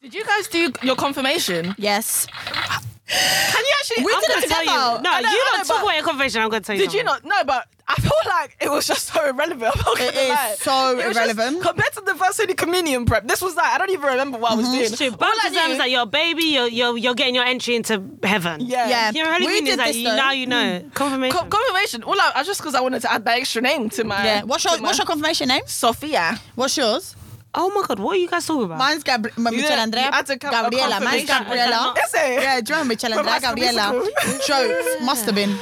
[0.04, 1.74] Did you guys do your confirmation?
[1.78, 2.26] Yes.
[2.26, 4.04] Can you actually?
[4.04, 4.96] We I'm did gonna it tell together.
[4.96, 5.02] you.
[5.02, 6.42] No, I know, you I don't know, talk but about your confirmation.
[6.42, 6.82] I'm going to tell you.
[6.82, 7.26] Did you something.
[7.30, 7.38] not?
[7.38, 9.62] No, but I feel like it was just so irrelevant.
[9.74, 10.54] I'm not It gonna is lie.
[10.58, 11.62] so It was just- irrelevant.
[11.62, 13.26] compared to the first Holy Communion prep.
[13.26, 14.74] This was like I don't even remember what I was mm-hmm.
[14.74, 14.84] doing.
[14.92, 15.06] It's true.
[15.08, 16.42] All I Baptism knew- is like you're a baby.
[16.44, 18.60] You're you're you're getting your entry into heaven.
[18.60, 18.86] Yeah.
[18.90, 19.10] Yeah.
[19.12, 20.16] Your holy We communion did is like this you, though.
[20.16, 20.92] now you know mm.
[20.92, 21.38] confirmation.
[21.38, 22.02] Co- confirmation.
[22.02, 24.22] All I, I just because I wanted to add that extra name to my.
[24.22, 24.42] Yeah.
[24.42, 25.62] What's your to my- What's your confirmation name?
[25.64, 26.38] Sophia?
[26.56, 27.16] What's yours?
[27.56, 28.78] Oh my god, what are you guys talking about?
[28.78, 30.10] Mine's Gabri- Michelle Yeah, Andrea.
[30.12, 30.98] had to come- Gabriela.
[31.00, 31.70] Mine's confirmation.
[31.70, 31.94] Gabriela.
[32.04, 32.42] Is it?
[32.42, 33.32] Yeah, do you remember Michelle From Andrea?
[33.32, 33.92] High Gabriela.
[33.92, 34.38] Musical.
[34.46, 35.02] Jokes.
[35.02, 35.58] Must have been.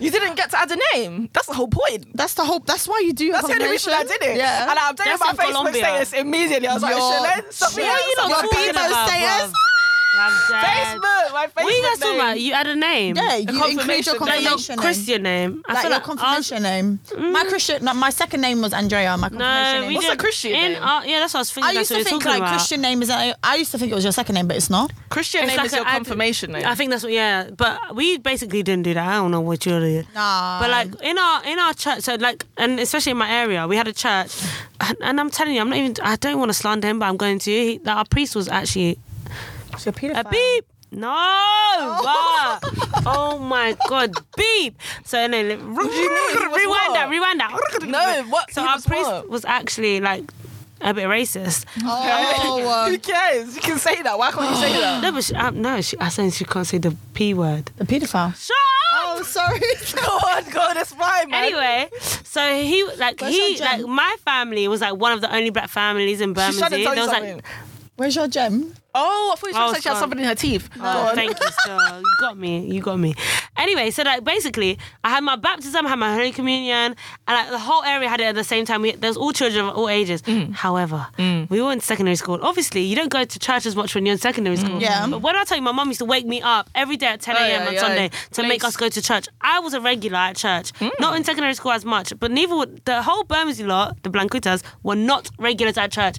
[0.00, 1.28] You didn't get to add a name.
[1.32, 2.06] That's the whole point.
[2.14, 2.58] That's the whole.
[2.60, 4.36] That's why you do your That's the only reason I did it.
[4.36, 4.70] Yeah.
[4.70, 5.82] And I'm telling That's my in Facebook Colombia.
[5.84, 6.68] status immediately.
[6.68, 7.84] I was like, Your- Shelen, Sophia.
[7.86, 8.36] What are you not Sophia.
[8.36, 9.50] talking talking about about, status?
[9.50, 9.54] bruv?
[10.18, 10.64] I'm dead.
[10.64, 11.32] Facebook.
[11.32, 11.54] My Facebook.
[11.54, 12.20] What are you guys talking name.
[12.20, 12.40] about?
[12.40, 13.16] You had a name.
[13.16, 14.44] Yeah, you include your confirmation name.
[14.44, 14.82] Like your name.
[14.82, 15.62] Christian name.
[15.68, 17.00] I Like feel your like confirmation name.
[17.32, 19.16] My Christian, no, my second name was Andrea.
[19.16, 19.88] My ours- confirmation No, name.
[19.88, 20.82] we What's a didn't- Christian in name?
[20.82, 21.68] our- yeah, that's what I was thinking.
[21.68, 22.50] I used to think like about.
[22.50, 23.10] Christian name is.
[23.10, 24.92] A, I used to think it was your second name, but it's not.
[25.10, 26.66] Christian It's name like is your an ad- confirmation name.
[26.66, 27.12] I think that's what.
[27.12, 29.06] Yeah, but we basically didn't do that.
[29.08, 30.06] I don't know what you did.
[30.14, 30.58] Nah.
[30.60, 33.76] But like in our in our church, so like, and especially in my area, we
[33.76, 34.32] had a church,
[34.80, 35.94] and, and I'm telling you, I'm not even.
[36.02, 37.50] I don't want to slander him, but I'm going to.
[37.50, 38.98] He, like, our priest was actually
[39.72, 40.64] It's a a beep.
[40.90, 42.64] No, what?
[43.06, 44.78] oh my god, beep.
[45.04, 45.86] So no, li- he was
[46.56, 46.94] rewind what?
[46.94, 47.58] that, rewind that.
[47.86, 48.50] No, what?
[48.52, 49.28] So He our was priest what?
[49.28, 50.24] was actually like
[50.80, 51.66] a bit racist.
[51.84, 53.54] Oh, uh, Who cares?
[53.56, 54.18] You can say that.
[54.18, 55.02] Why can't you say that?
[55.02, 57.70] No, but she, um, no, she, I saying she can't say the p word.
[57.78, 58.34] a pedophile.
[58.34, 59.18] Shut up.
[59.18, 59.60] Oh, sorry.
[59.94, 60.76] Go on, go on.
[60.78, 61.44] It's fine, man.
[61.44, 61.90] Anyway,
[62.24, 65.68] so he like Where's he like my family was like one of the only black
[65.68, 66.84] families in She's trying to Bermondsey.
[66.84, 67.34] tell There you was something.
[67.36, 67.44] like
[67.98, 68.72] Where's your gem?
[69.00, 70.00] oh, I thought you were trying Oh, to she had sorry.
[70.00, 70.68] something in her teeth.
[70.74, 71.78] Go Oh, thank you, sir.
[72.02, 72.66] You got me.
[72.66, 73.14] You got me.
[73.56, 77.50] Anyway, so like basically, I had my baptism, I had my Holy Communion, and like
[77.50, 78.82] the whole area had it at the same time.
[78.82, 80.22] We, there was all children of all ages.
[80.22, 80.52] Mm.
[80.52, 82.38] However, we were in secondary school.
[82.42, 84.80] Obviously, you don't go to church as much when you're in secondary school.
[84.80, 85.06] Yeah.
[85.08, 87.20] But when I tell you, my mum used to wake me up every day at
[87.20, 87.48] 10 Oh, a.m.
[87.62, 87.80] yeah, on yeah.
[87.80, 89.28] Sunday to make us go to church.
[89.40, 90.90] I was a regular at church, Mm.
[90.98, 94.62] not in secondary school as much, but neither would the whole Bermondsey lot, the Blancutas,
[94.82, 96.16] were not regulars at church.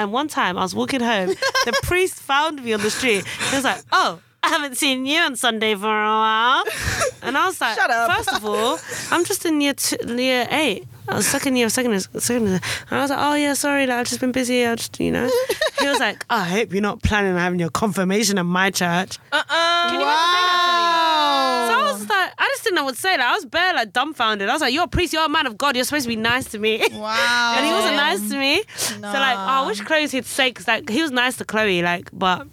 [0.00, 3.22] And one time I was walking home, the priest found me on the street.
[3.50, 6.64] He was like, "Oh, I haven't seen you on Sunday for a while,"
[7.22, 8.10] and I was like, Shut up.
[8.16, 8.78] First of all,
[9.10, 10.86] I'm just in year two, year eight.
[11.06, 12.54] I was second year of secondary, secondary.
[12.88, 14.64] And I was like, "Oh yeah, sorry, like, I've just been busy.
[14.64, 15.28] I just, you know."
[15.80, 18.70] He was like, oh, "I hope you're not planning on having your confirmation in my
[18.70, 19.44] church." Uh-uh.
[19.90, 20.80] Can you imagine saying that to me?
[20.80, 21.68] Wow.
[21.68, 23.12] So I was like, I just didn't know what to say.
[23.12, 24.48] Like, I was bare like dumbfounded.
[24.48, 25.12] I was like, "You're a priest.
[25.12, 25.74] You're a man of God.
[25.76, 27.54] You're supposed to be nice to me." Wow.
[27.56, 28.62] and he wasn't nice to me.
[28.76, 31.82] So like, oh, I wish Chloe he'd say because like he was nice to Chloe,
[31.82, 32.46] like, but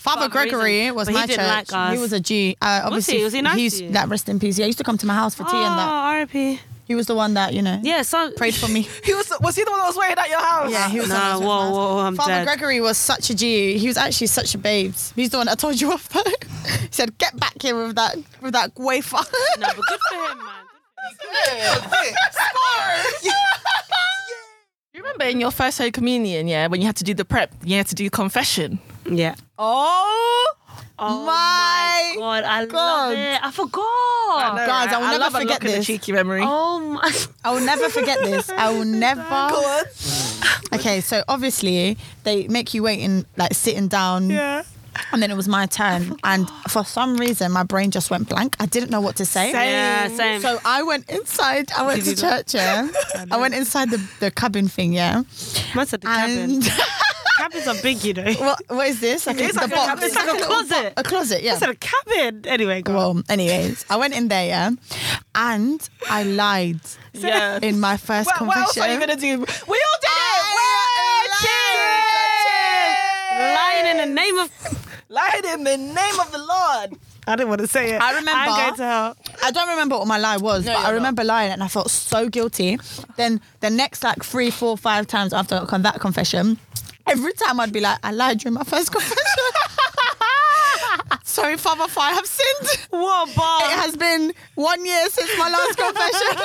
[0.00, 0.94] Father Gregory reason.
[0.94, 1.72] was But he my didn't church.
[1.72, 1.92] like us.
[1.94, 2.56] He was a G.
[2.60, 3.24] Uh, obviously, he?
[3.24, 3.90] Was he nice he's to you?
[3.92, 4.58] that rest in peace.
[4.58, 5.88] Yeah, he used to come to my house for tea and that.
[5.88, 6.60] oh, R.I.P.
[6.92, 8.86] He was the one that you know Yeah, so prayed for me.
[9.02, 10.70] He was was he the one that was waiting at your house?
[10.70, 11.08] Yeah, he was.
[11.08, 11.98] the Nah, one that was whoa, whoa.
[12.00, 12.44] I'm Father dead.
[12.46, 13.78] Gregory was such a G.
[13.78, 14.92] He was actually such a babe.
[15.16, 16.12] He's the one that told you off.
[16.82, 19.16] he said, "Get back here with that with that wafer."
[19.58, 21.32] no, but good for him, man.
[24.94, 27.50] You remember in your first Holy Communion, yeah, when you had to do the prep,
[27.64, 28.78] you had to do confession.
[29.06, 29.36] Yeah.
[29.58, 30.52] oh
[30.98, 32.74] Oh my God, I God.
[32.74, 33.44] love it.
[33.44, 34.56] I forgot.
[34.56, 35.86] know, guys, I will never love forget unlocking the this.
[35.86, 36.42] cheeky memory.
[36.44, 37.12] Oh my.
[37.44, 38.48] I will never forget this.
[38.50, 39.50] I will never.
[40.74, 44.30] Okay, so obviously they make you wait in like sitting down.
[44.30, 44.62] Yeah.
[45.12, 48.56] And then it was my turn, and for some reason my brain just went blank.
[48.60, 49.50] I didn't know what to say.
[49.50, 50.40] Yeah, same.
[50.42, 51.70] So I went inside.
[51.76, 52.54] I went to church.
[52.54, 52.88] Yeah,
[53.30, 54.92] I went inside the, the cabin thing.
[54.92, 55.22] Yeah,
[55.74, 56.60] Man said the cabin.
[57.38, 58.32] And Cabins are big, you know.
[58.34, 59.26] what what is this?
[59.26, 60.02] Like It's the like a box.
[60.04, 60.92] It's like a closet.
[60.96, 61.42] A closet.
[61.42, 61.54] Yeah.
[61.54, 62.46] I said a cabin.
[62.46, 63.24] Anyway, go on.
[63.28, 64.46] Anyways, I went in there.
[64.46, 64.70] Yeah,
[65.34, 66.80] and I lied
[67.12, 67.58] Yeah.
[67.62, 68.90] in my first What, what else confession.
[68.90, 69.38] are you gonna do?
[69.38, 71.52] We all did it.
[73.38, 74.50] We're Lying in the name of.
[75.08, 76.98] Lying in the name of the Lord.
[77.26, 78.00] I didn't want to say it.
[78.02, 79.16] I remember- I'm going to hell.
[79.44, 81.68] I don't remember what my lie was, No, but I you're remember lying and I
[81.68, 82.78] felt so guilty.
[83.16, 86.58] Then the next like three, four, five times after I got that confession,
[87.06, 89.16] every time I'd be like, I lied during my first confession.
[91.24, 92.68] Sorry, Father, if I have sinned.
[92.90, 93.64] What bar.
[93.64, 96.36] It has been one year since my last confession.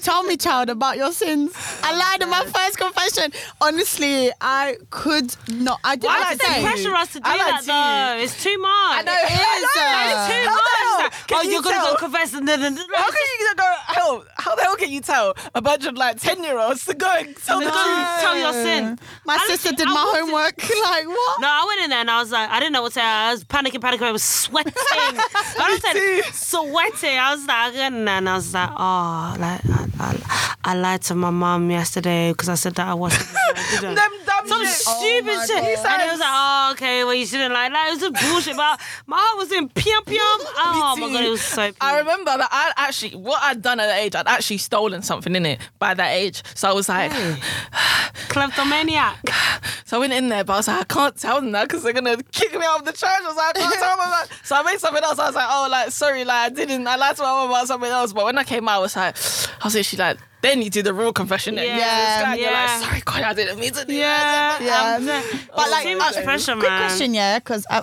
[0.02, 1.52] Tell me, child, about your sins.
[1.82, 3.32] I lied in my first confession.
[3.60, 5.80] Honestly, I could not.
[5.84, 6.62] I didn't Why know does what to they say.
[6.64, 8.24] pressure us to do I that to though?
[8.24, 8.70] It's too much.
[8.70, 9.64] I know it is.
[9.64, 10.10] It's too uh, much.
[10.10, 10.98] How the hell?
[11.00, 11.92] like, Can oh, you you're gonna tell?
[11.92, 12.60] go confess and then.
[12.60, 13.72] How can you go?
[13.86, 16.94] How, how the hell can you tell a bunch of like ten year olds to
[16.94, 18.20] go and tell the truth?
[18.20, 18.98] tell your sin.
[19.26, 20.62] My I sister literally- did I my wanted- homework.
[20.90, 21.40] Like what?
[21.40, 23.02] No, I went in there and I was like, I didn't know what to say.
[23.02, 24.02] I was panicking, panicking.
[24.02, 24.72] I was sweating.
[24.92, 27.18] I was like, sweating.
[27.18, 31.30] I was like, and I was like, oh, like I, I, I lied to my
[31.30, 33.28] mum yesterday because I said that I wasn't.
[33.80, 34.74] Them dumb Some shit.
[34.74, 35.76] stupid oh my shit.
[35.76, 35.86] God.
[35.86, 37.88] And it was like, oh, okay, well, you shouldn't like that.
[37.88, 38.56] It was just bullshit.
[38.56, 40.20] But my heart was in pium pium.
[40.62, 41.12] Oh, my.
[41.12, 44.14] God, it was so I remember that I actually what I'd done at that age,
[44.14, 46.42] I'd actually stolen something in it by that age.
[46.54, 47.12] So I was like,
[48.28, 49.18] Kleptomaniac.
[49.84, 51.82] so I went in there, but I was like, I can't tell them that because
[51.82, 53.10] they're gonna kick me out of the church.
[53.22, 54.10] I was like, I can't tell them.
[54.10, 54.28] That.
[54.44, 55.18] So I made something else.
[55.18, 56.86] I was like, oh, like sorry, like I didn't.
[56.86, 58.12] I lied to my mom about something else.
[58.12, 59.16] But when I came out, I was like,
[59.60, 60.18] I was actually like.
[60.42, 61.56] Then you do the real confession.
[61.56, 61.66] then.
[61.66, 61.76] Yeah.
[61.76, 62.64] This guy, You're Yeah.
[62.66, 64.58] like, sorry, God, I didn't mean to do Yeah.
[64.58, 64.58] that.
[64.62, 65.12] Yeah.
[65.12, 66.80] Um, But like, too much uh, pressure, quick man.
[66.88, 67.82] question, yeah, because uh,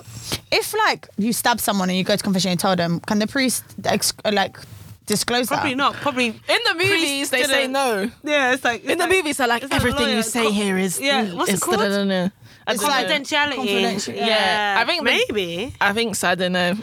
[0.50, 3.28] if like you stab someone and you go to confession and tell them, can the
[3.28, 4.58] priest ex- uh, like
[5.06, 5.54] disclose that?
[5.54, 5.76] Probably that?
[5.76, 5.94] not.
[5.94, 6.26] Probably.
[6.26, 8.10] In the movies, they say no.
[8.24, 8.82] Yeah, it's like.
[8.84, 11.50] In the movies, they're like, it's like everything you say co- here is Yeah, what's
[11.50, 11.78] it is called?
[11.78, 12.30] da-da-da-da.
[12.66, 14.14] I It's don't confidentiality.
[14.16, 14.26] Yeah.
[14.26, 16.28] Yeah, I think the- maybe I think so.
[16.30, 16.74] I don't know.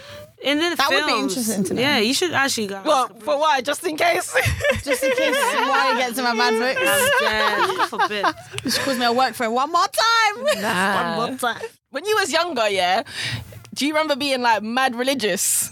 [0.45, 1.81] In the That would be interesting to know.
[1.81, 2.81] Yeah, you should actually go.
[2.85, 3.61] Well, for why?
[3.61, 4.31] Just in case.
[4.83, 6.81] Just in case why you get to my bad books.
[6.87, 7.77] I'm dead.
[7.77, 8.25] God forbid.
[8.63, 10.45] Just calls me a work for it one more time.
[10.61, 11.17] Nah.
[11.17, 11.61] One more time.
[11.89, 13.03] When you was younger, yeah,
[13.73, 15.71] do you remember being like mad religious?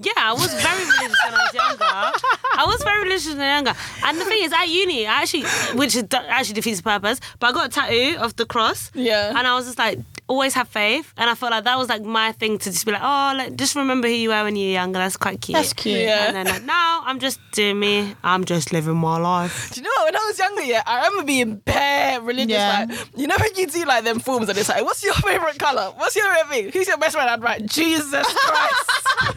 [0.00, 1.84] Yeah, I was very religious when I was younger.
[1.84, 3.80] I was very religious when I was younger.
[4.04, 5.44] And the thing is, at uni, I actually,
[5.78, 8.90] which is, actually defeats the purpose, but I got a tattoo of the cross.
[8.94, 9.28] Yeah.
[9.36, 9.98] And I was just like,
[10.30, 11.12] always have faith.
[11.16, 13.56] And I felt like that was like my thing to just be like, oh, like,
[13.56, 15.00] just remember who you were when you were younger.
[15.00, 15.56] That's quite cute.
[15.56, 16.00] That's cute.
[16.00, 16.28] Yeah.
[16.28, 18.14] And then like, now I'm just doing me.
[18.22, 19.72] I'm just living my life.
[19.72, 20.04] Do you know what?
[20.06, 22.52] When I was younger, yeah, I remember being bare religious.
[22.52, 22.86] Yeah.
[22.88, 25.58] Like, you know when you do like them forms and it's like, what's your favorite
[25.58, 25.92] color?
[25.96, 26.72] What's your favorite thing?
[26.72, 27.28] Who's your best friend?
[27.28, 29.36] I'd write Jesus Christ.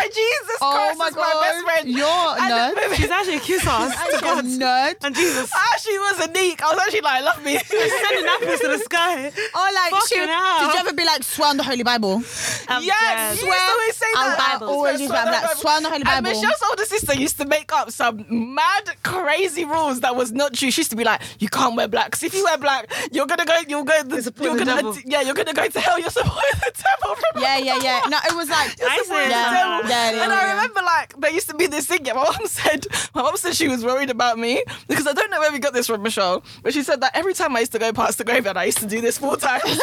[0.00, 0.04] Oh my god.
[0.04, 1.64] I'd write Jesus Oh Christ my is my best god.
[1.64, 1.88] friend.
[1.88, 2.94] You're And nerd.
[2.96, 4.94] She's actually a kiss ass to You're nerd.
[5.02, 5.50] And Jesus.
[5.54, 6.62] Ah, I actually was a neek.
[6.62, 7.58] I was actually like, love me.
[7.58, 9.32] Sending apples to the sky.
[9.54, 10.60] Oh, like, Fucking shoot, hell.
[10.68, 12.22] did you ever be like, swear on the Holy Bible?
[12.68, 13.42] I'm yes, dead.
[13.42, 14.58] you used to always say I- that.
[14.62, 16.16] I always used to be like, swear on the Holy Bible.
[16.28, 20.54] And Michelle's older sister used to make up some mad, crazy rules that was not
[20.54, 20.70] true.
[20.70, 22.06] She used to be like, "You can't wear black.
[22.06, 23.54] Because if you wear black, you're gonna go.
[23.66, 24.20] You're gonna.
[24.40, 24.94] You're gonna.
[25.04, 25.98] Yeah, you're gonna go to hell.
[25.98, 28.00] You're supporting the devil." Yeah, yeah, yeah.
[28.08, 30.14] No, it was like, I said yeah, that.
[30.14, 30.32] yeah, yeah, and.
[30.32, 32.04] I remember like there used to be this thing.
[32.06, 35.30] Yeah, my mom said my mom said she was worried about me because I don't
[35.30, 36.42] know where we got this from, Michelle.
[36.62, 38.78] But she said that every time I used to go past the graveyard, I used
[38.78, 39.62] to do this four times.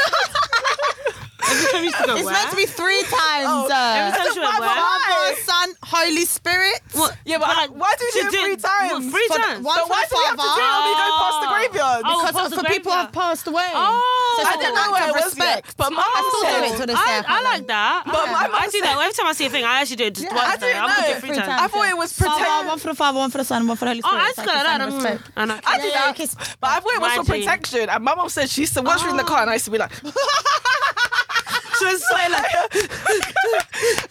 [1.47, 2.33] Every time you used to It's where?
[2.33, 3.45] meant to be three times.
[3.47, 4.69] Oh, uh, every time she went where?
[4.81, 6.81] Father, Son, Holy Spirit.
[6.93, 7.15] What?
[7.23, 8.91] yeah, but like, why do you do it three times?
[9.05, 9.63] what, three For the- times?
[9.65, 11.04] one But for why the do we have to do it
[13.01, 13.67] have passed away.
[13.73, 14.37] Oh.
[14.39, 15.77] so I an didn't know act where of it was respect.
[15.77, 17.17] But my I still do it to this day.
[17.19, 18.03] I, I like that.
[18.05, 18.97] But my mum I do that.
[18.99, 20.53] Every time I see a thing, I actually do it just Yeah, once.
[20.53, 21.15] I didn't I'm gonna do know.
[21.15, 21.47] it three Three times.
[21.47, 21.61] times.
[21.61, 22.67] I thought it was Father, protect.
[22.67, 24.21] one for the Father, one for the Son, one for the Holy Oh, Spirit.
[24.23, 24.87] I It's just like got a sign that.
[24.87, 25.21] of respect.
[25.35, 26.15] and I- I did Yeah, yeah, that.
[26.15, 27.41] kiss- But I thought it was for Imagine.
[27.43, 27.89] protection.
[27.89, 29.65] And my mum said she used to watch her in the car and I used
[29.65, 29.91] to be like,
[31.79, 32.31] She was so like,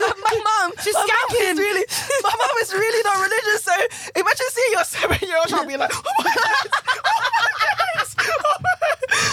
[0.00, 1.84] my mum, she's my mum is really,
[2.22, 3.64] my mum is really not religious.
[3.64, 3.72] So
[4.16, 7.83] imagine seeing your seven-year-old child being like, oh my God, oh my God.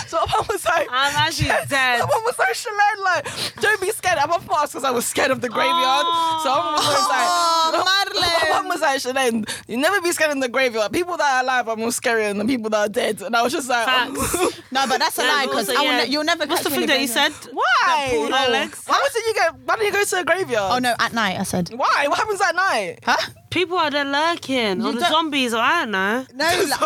[0.08, 2.00] So my mum was like, ah, I'm actually dead.
[2.00, 4.18] mum was like, Shelen, like, don't be scared.
[4.18, 6.06] I'm off fast because I was scared of the graveyard.
[6.44, 7.28] So my mum was always like,
[7.74, 10.92] Oh, My mum was like, Shelen, you never be scared in the graveyard.
[10.92, 13.22] People that are alive are more scarier than the people that are dead.
[13.22, 14.62] And I was just like, Facts.
[14.72, 16.04] No, but that's a lie because yeah.
[16.04, 17.32] you'll never What's the thing in that you said?
[17.52, 18.30] why?
[18.34, 18.84] our legs.
[18.86, 19.58] Why did you go?
[19.66, 20.72] Why did you go to a graveyard?
[20.74, 21.70] Oh no, at night I said.
[21.70, 22.06] Why?
[22.08, 23.00] What happens at night?
[23.04, 23.18] Huh?
[23.52, 26.26] People are there lurking, or the zombies, or I don't know.
[26.34, 26.46] No,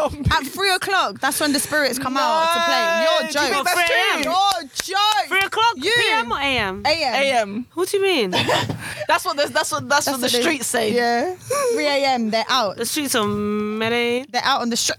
[0.10, 3.06] like, at three o'clock, that's when the spirits come out to play.
[3.06, 3.44] No, Your do you joke.
[3.54, 4.32] think that's Free true?
[4.32, 5.28] Your joke.
[5.28, 5.94] Three o'clock You.
[5.96, 6.84] PM or AM?
[6.86, 7.14] AM.
[7.24, 7.66] AM.
[7.76, 8.32] What do you mean?
[9.08, 10.92] That's what the, that's what that's, what the they- streets say.
[10.92, 11.36] Yeah.
[11.74, 12.32] 3 a.m.
[12.32, 12.78] They're out.
[12.78, 14.26] the streets of Medellin.
[14.32, 14.98] They're out on the street.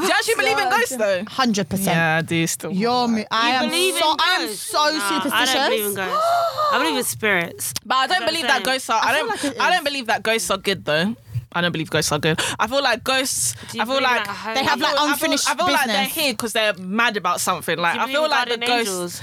[0.00, 1.24] Do you actually believe in ghosts though?
[1.28, 1.96] Hundred percent.
[1.96, 2.72] Yeah, I do still.
[2.72, 3.24] You're me.
[3.30, 4.16] I You am believe in so.
[4.18, 4.62] I am ghosts?
[4.70, 5.32] so No, superstitious.
[5.32, 6.26] I don't believe in ghosts.
[6.72, 7.72] I believe in spirits.
[7.84, 9.00] But I don't That's believe that ghosts are.
[9.02, 9.28] I, I don't.
[9.28, 9.74] like it I is.
[9.74, 11.16] don't believe that ghosts are good though.
[11.52, 12.38] I don't believe ghosts are good.
[12.58, 13.54] I feel like ghosts.
[13.70, 14.26] Do you I feel believe in, like.
[14.44, 16.14] like, They have, like, I feel- unfinished I feel, I feel like they're business.
[16.24, 17.78] here because they're mad about something.
[17.78, 19.22] Like Do you I feel in like the guardian ghosts.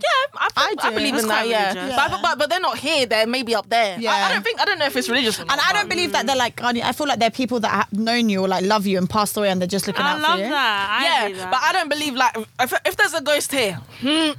[0.00, 0.96] Yeah, I, I feel- I do.
[0.96, 1.38] believe That's in that.
[1.40, 1.96] quite Yeah, religious.
[1.96, 3.06] But, but but they're not here.
[3.06, 3.96] They're maybe up there.
[3.98, 4.60] I, I don't think.
[4.60, 5.38] I don't know if it's religious.
[5.40, 6.62] Or not, And I don't but- believe that they're like.
[6.62, 9.36] I feel like they're people that have known you or like love you and passed
[9.36, 10.44] away and they're just looking I out for you.
[10.44, 10.98] I love that.
[11.00, 11.50] I yeah, believe that.
[11.50, 13.74] but I don't believe like if, if there's a ghost here.
[14.00, 14.30] Hmm,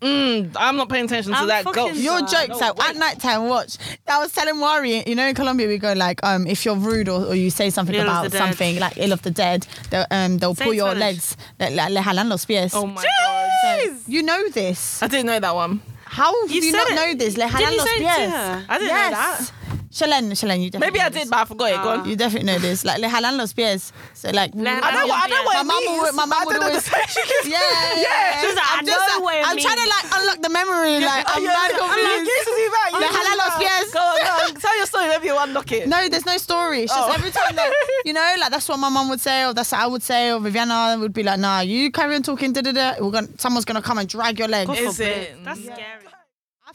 [0.00, 1.98] mm, I'm not paying attention to I'm that ghost.
[2.00, 3.48] Your No, jokes like at night time.
[3.48, 3.76] Watch.
[4.06, 7.08] I was telling Wari, you know, in Colombia we go like, um, if you're rude
[7.08, 10.38] or, or you say something Ill about something like ill of the dead, they'll, um,
[10.38, 11.00] they'll Say pull your Spanish.
[11.00, 11.36] legs.
[11.58, 12.72] Le, le, le jalan los pies.
[12.74, 13.37] Oh my god!
[14.06, 15.02] You know this.
[15.02, 15.80] I didn't know that one.
[16.04, 16.94] How do You you, not it.
[16.94, 17.36] know this?
[17.36, 18.30] Le Didn't you say it to Pies.
[18.30, 18.64] her?
[18.68, 19.52] I didn't know that.
[19.90, 21.22] Shelen, Shelen, you definitely Maybe I know this.
[21.24, 21.76] did, but I forgot it.
[21.82, 22.08] Go on.
[22.08, 22.84] You definitely know this.
[22.84, 23.92] Like Le jalan los pies.
[24.14, 26.00] So like, Le I know what I know what my it mum means.
[26.02, 26.84] would, my but I mum would don't know always.
[26.84, 27.08] the saying.
[27.48, 27.58] Yeah,
[27.96, 28.40] yeah.
[28.40, 29.96] She was like, I I'm just know like, what it I'm trying to means.
[29.96, 30.94] like unlock the memory.
[31.00, 32.28] Like I'm Yeah, mad I'm like, confused.
[32.28, 32.88] yes, is that?
[32.92, 33.64] Le Yes, Halal is Los that?
[33.64, 33.88] Pies.
[33.92, 34.60] Go on, go on.
[34.60, 35.06] Tell your story.
[35.08, 35.88] Maybe you'll unlock it.
[35.88, 36.82] No, there's no story.
[36.84, 37.12] It's just Oh.
[37.12, 37.72] every time that
[38.04, 40.32] you know, like that's what my mum would say, or that's what I would say,
[40.32, 42.94] or Viviana would be like, "Nah, you carry on talking." Da da da.
[43.00, 44.66] We're gonna, someone's gonna come and drag your leg.
[44.66, 45.42] God Is it?
[45.44, 46.04] That's scary.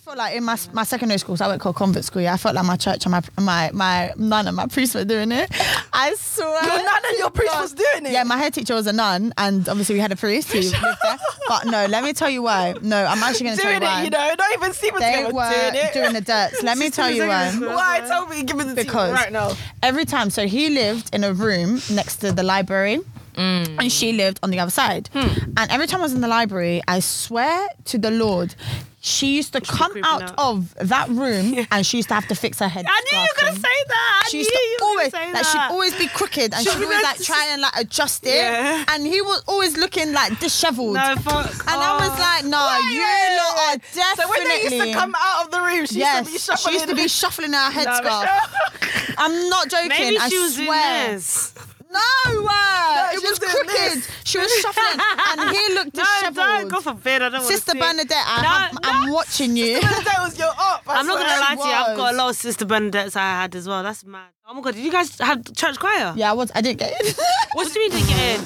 [0.03, 2.21] I felt like in my my secondary school, so I went called convent school.
[2.21, 5.05] Yeah, I felt like my church and my my my nun and my priest were
[5.05, 5.49] doing it.
[5.93, 6.61] I swear.
[6.61, 8.11] Your nun and your priest was doing it.
[8.11, 10.73] Yeah, my head teacher was a nun, and obviously we had a priest who lived
[10.73, 11.17] there.
[11.47, 12.75] But no, let me tell you why.
[12.81, 14.01] No, I'm actually going to tell doing you why.
[14.01, 15.93] it, you know, not even sleeping they together, were doing it.
[15.93, 16.51] doing the dirt.
[16.63, 17.51] Let me tell you why.
[17.53, 18.01] Why?
[18.05, 19.53] Tell me, give me the Because- right now.
[19.81, 22.99] Every time, so he lived in a room next to the library.
[23.33, 23.77] Mm.
[23.79, 25.09] And she lived on the other side.
[25.13, 25.51] Hmm.
[25.57, 28.55] And every time I was in the library, I swear to the Lord,
[29.01, 30.33] she used to come out, out.
[30.37, 32.85] of that room and she used to have to fix her head.
[32.87, 34.21] I knew you were gonna say that.
[34.25, 37.03] I She used to always gonna like she'd always be crooked and She'd she'd always
[37.03, 38.35] like- like try and like adjust it.
[38.35, 38.85] Yeah.
[38.87, 40.93] And he was always looking like disheveled.
[40.95, 41.51] No, fuck.
[41.51, 44.23] and I was like, no, Wait, you wait, lot are definitely.
[44.23, 46.55] So when they used to come out of the room, she yes, used to be
[46.55, 46.71] shuffling.
[46.71, 48.21] she used to be shuffling her headscarf.
[48.21, 49.15] Michelle.
[49.17, 49.89] I'm not joking.
[49.89, 51.11] maybe I she was doing swear.
[51.15, 51.53] this.
[51.93, 53.67] No, uh, it was crooked.
[53.69, 54.09] this.
[54.23, 54.99] She was shuffling,
[55.39, 56.35] and he looked No, disheveled.
[56.35, 56.67] don't.
[56.69, 57.21] God forbid.
[57.21, 57.79] I don't want Sister to.
[57.79, 59.79] Bernadette, I No, have, I'm watching you.
[59.81, 60.81] that was your up.
[60.87, 61.73] I I'm not gonna lie to you.
[61.73, 63.83] I've got a lot of Sister Bernadettes I had as well.
[63.83, 64.29] That's mad.
[64.45, 66.13] Oh my god, did you guys have church choir?
[66.17, 66.51] Yeah, I was.
[66.53, 67.17] I didn't get it.
[67.53, 68.45] What do you mean to get in?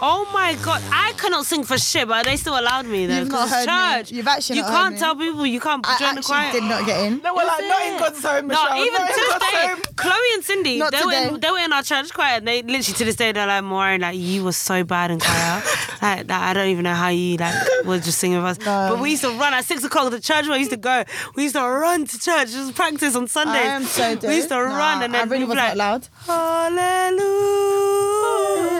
[0.00, 3.18] Oh my god, I cannot sing for shit, but they still allowed me though.
[3.18, 3.96] You've 'cause not it's heard me.
[4.02, 4.12] church.
[4.12, 4.98] You've actually You not can't heard me.
[4.98, 6.52] tell people you can't I join the actually choir.
[6.52, 7.20] did not get in.
[7.22, 7.92] No, we're like, Is not it?
[7.92, 8.70] in God's home, Michelle.
[8.70, 9.74] No, even to in this day.
[9.96, 12.62] Chloe and Cindy, Not they were, in, they were in our church choir, and they
[12.62, 15.62] literally to this day they're like, Maureen, like you were so bad in choir,
[16.02, 16.42] like that.
[16.48, 17.54] I don't even know how you like
[17.84, 18.58] was just singing with us.
[18.64, 18.94] No.
[18.94, 20.10] But we used to run at six o'clock.
[20.10, 21.04] The church where we used to go,
[21.34, 23.56] we used to run to church, just practice on Sundays.
[23.56, 24.28] I am so dead.
[24.30, 24.60] We used to dead.
[24.62, 26.08] run, and then I really was be like, not loud.
[26.26, 27.22] Hallelujah.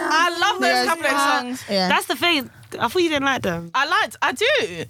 [0.08, 0.86] I love those Yes.
[0.88, 1.64] couplet songs.
[1.70, 1.88] Yeah.
[1.88, 2.50] That's the thing.
[2.78, 3.70] I thought you didn't like them.
[3.74, 4.16] I liked.
[4.22, 4.84] I do.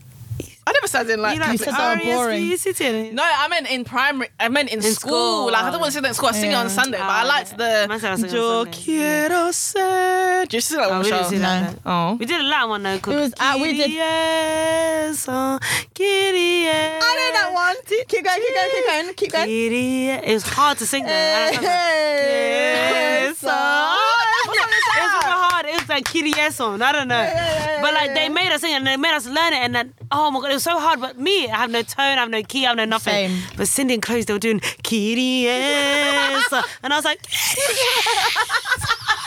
[0.68, 1.35] I never said I didn't like.
[1.37, 2.12] you like said they were R.E.S.P.
[2.12, 2.42] boring.
[2.44, 3.14] You sit in.
[3.14, 4.31] No, I meant in primary.
[4.40, 5.44] I meant in, In school.
[5.44, 5.52] school.
[5.52, 6.29] Like I don't want to sing in school.
[6.31, 6.72] I sing it on Yeah.
[6.72, 7.83] Sunday, but I Oh, liked yeah.
[7.83, 7.88] the.
[7.88, 8.79] Mine said I on Yo Sunday.
[8.85, 10.46] quiero ser.
[10.48, 11.31] Do you see that Oh, one, we didn't Michelle?
[11.31, 11.62] see that.
[11.85, 11.92] No.
[11.92, 12.11] no.
[12.11, 12.14] Oh.
[12.18, 12.94] We did a Latin one though.
[12.94, 15.59] It was- uh, we did- Kyrie, oh,
[15.94, 16.68] Kyrie.
[16.68, 17.76] I know that one.
[17.87, 19.46] Keep going, keep going, keep going, keep going.
[19.46, 20.09] Kyrie.
[20.31, 21.11] It was hard to sing though.
[21.11, 23.26] Hey, I don't know.
[23.26, 25.56] What song is It was that?
[25.66, 25.76] Super.
[25.76, 26.83] It was like Kyrie song.
[26.83, 27.20] I don't know.
[27.20, 29.94] yeah, but like they made us sing and they made us learn it and then
[30.11, 31.00] oh my god, it was so hard.
[31.00, 33.12] But me, I have no tone, I have no key, I have no nothing.
[33.12, 33.42] Same.
[33.57, 35.48] But Cindy and Chloe, they were doing Kyrie.
[35.48, 37.20] and I was like,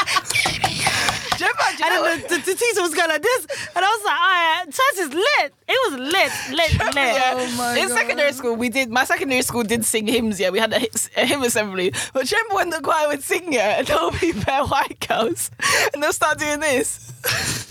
[1.39, 3.86] Do you remember- and know then the, the, the teacher was going like this, and
[3.86, 5.54] I was like, "Alright, church is lit.
[5.67, 7.34] It was lit, lit, lit." Yeah.
[7.36, 7.78] Oh my god.
[7.78, 7.97] in God.
[7.97, 8.89] secondary school, we did.
[8.89, 10.39] My secondary school did sing hymns.
[10.39, 10.86] Yeah, we had a,
[11.17, 11.91] a hymn assembly.
[12.13, 13.54] But do you remember when the choir would sing?
[13.54, 15.52] Yeah, and there'll be bare white girls,
[15.93, 17.12] and they'll start doing this.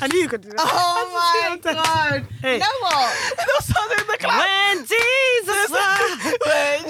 [0.01, 0.59] I knew you could do that.
[0.61, 2.27] Oh my god.
[2.43, 2.55] Hey.
[2.55, 3.17] You know what?
[3.39, 4.45] And they'll start doing the clap.
[4.45, 6.37] When Jesus was,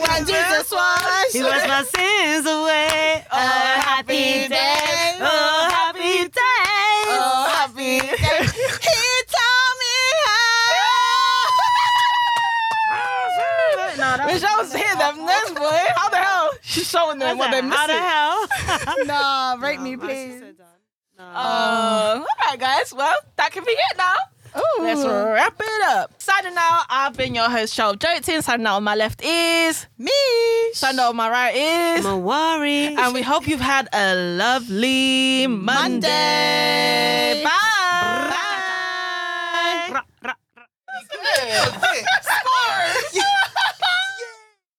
[0.09, 3.25] When Jesus was He washed my sins away.
[3.31, 5.17] Oh, happy day.
[5.21, 5.88] Oh, happy
[14.41, 15.25] shows hit them.
[15.27, 15.81] next boy.
[15.97, 16.51] How the hell?
[16.63, 17.77] She's showing them what they missing.
[17.77, 19.05] How the hell?
[19.07, 20.41] nah, rate no, me, please.
[21.19, 21.25] No.
[21.25, 22.93] Uh, um, all right, guys.
[22.95, 24.15] Well, that can be it now.
[24.57, 24.83] Ooh.
[24.83, 26.13] Let's wrap it up.
[26.19, 28.43] Signing out, I've been your host, Charles Jotin.
[28.43, 30.11] Signing out on my left is me.
[30.73, 32.97] Signing out on my right is Mwari.
[32.97, 37.43] And we hope you've had a lovely Monday.
[37.43, 37.45] Monday.
[37.45, 37.51] Bye.
[38.31, 39.93] Bye.
[39.93, 40.03] Bye.
[40.23, 40.23] Bye.
[40.23, 40.35] Bye.
[41.43, 41.73] Bye.
[41.81, 42.03] Bye.
[43.13, 43.18] Bye.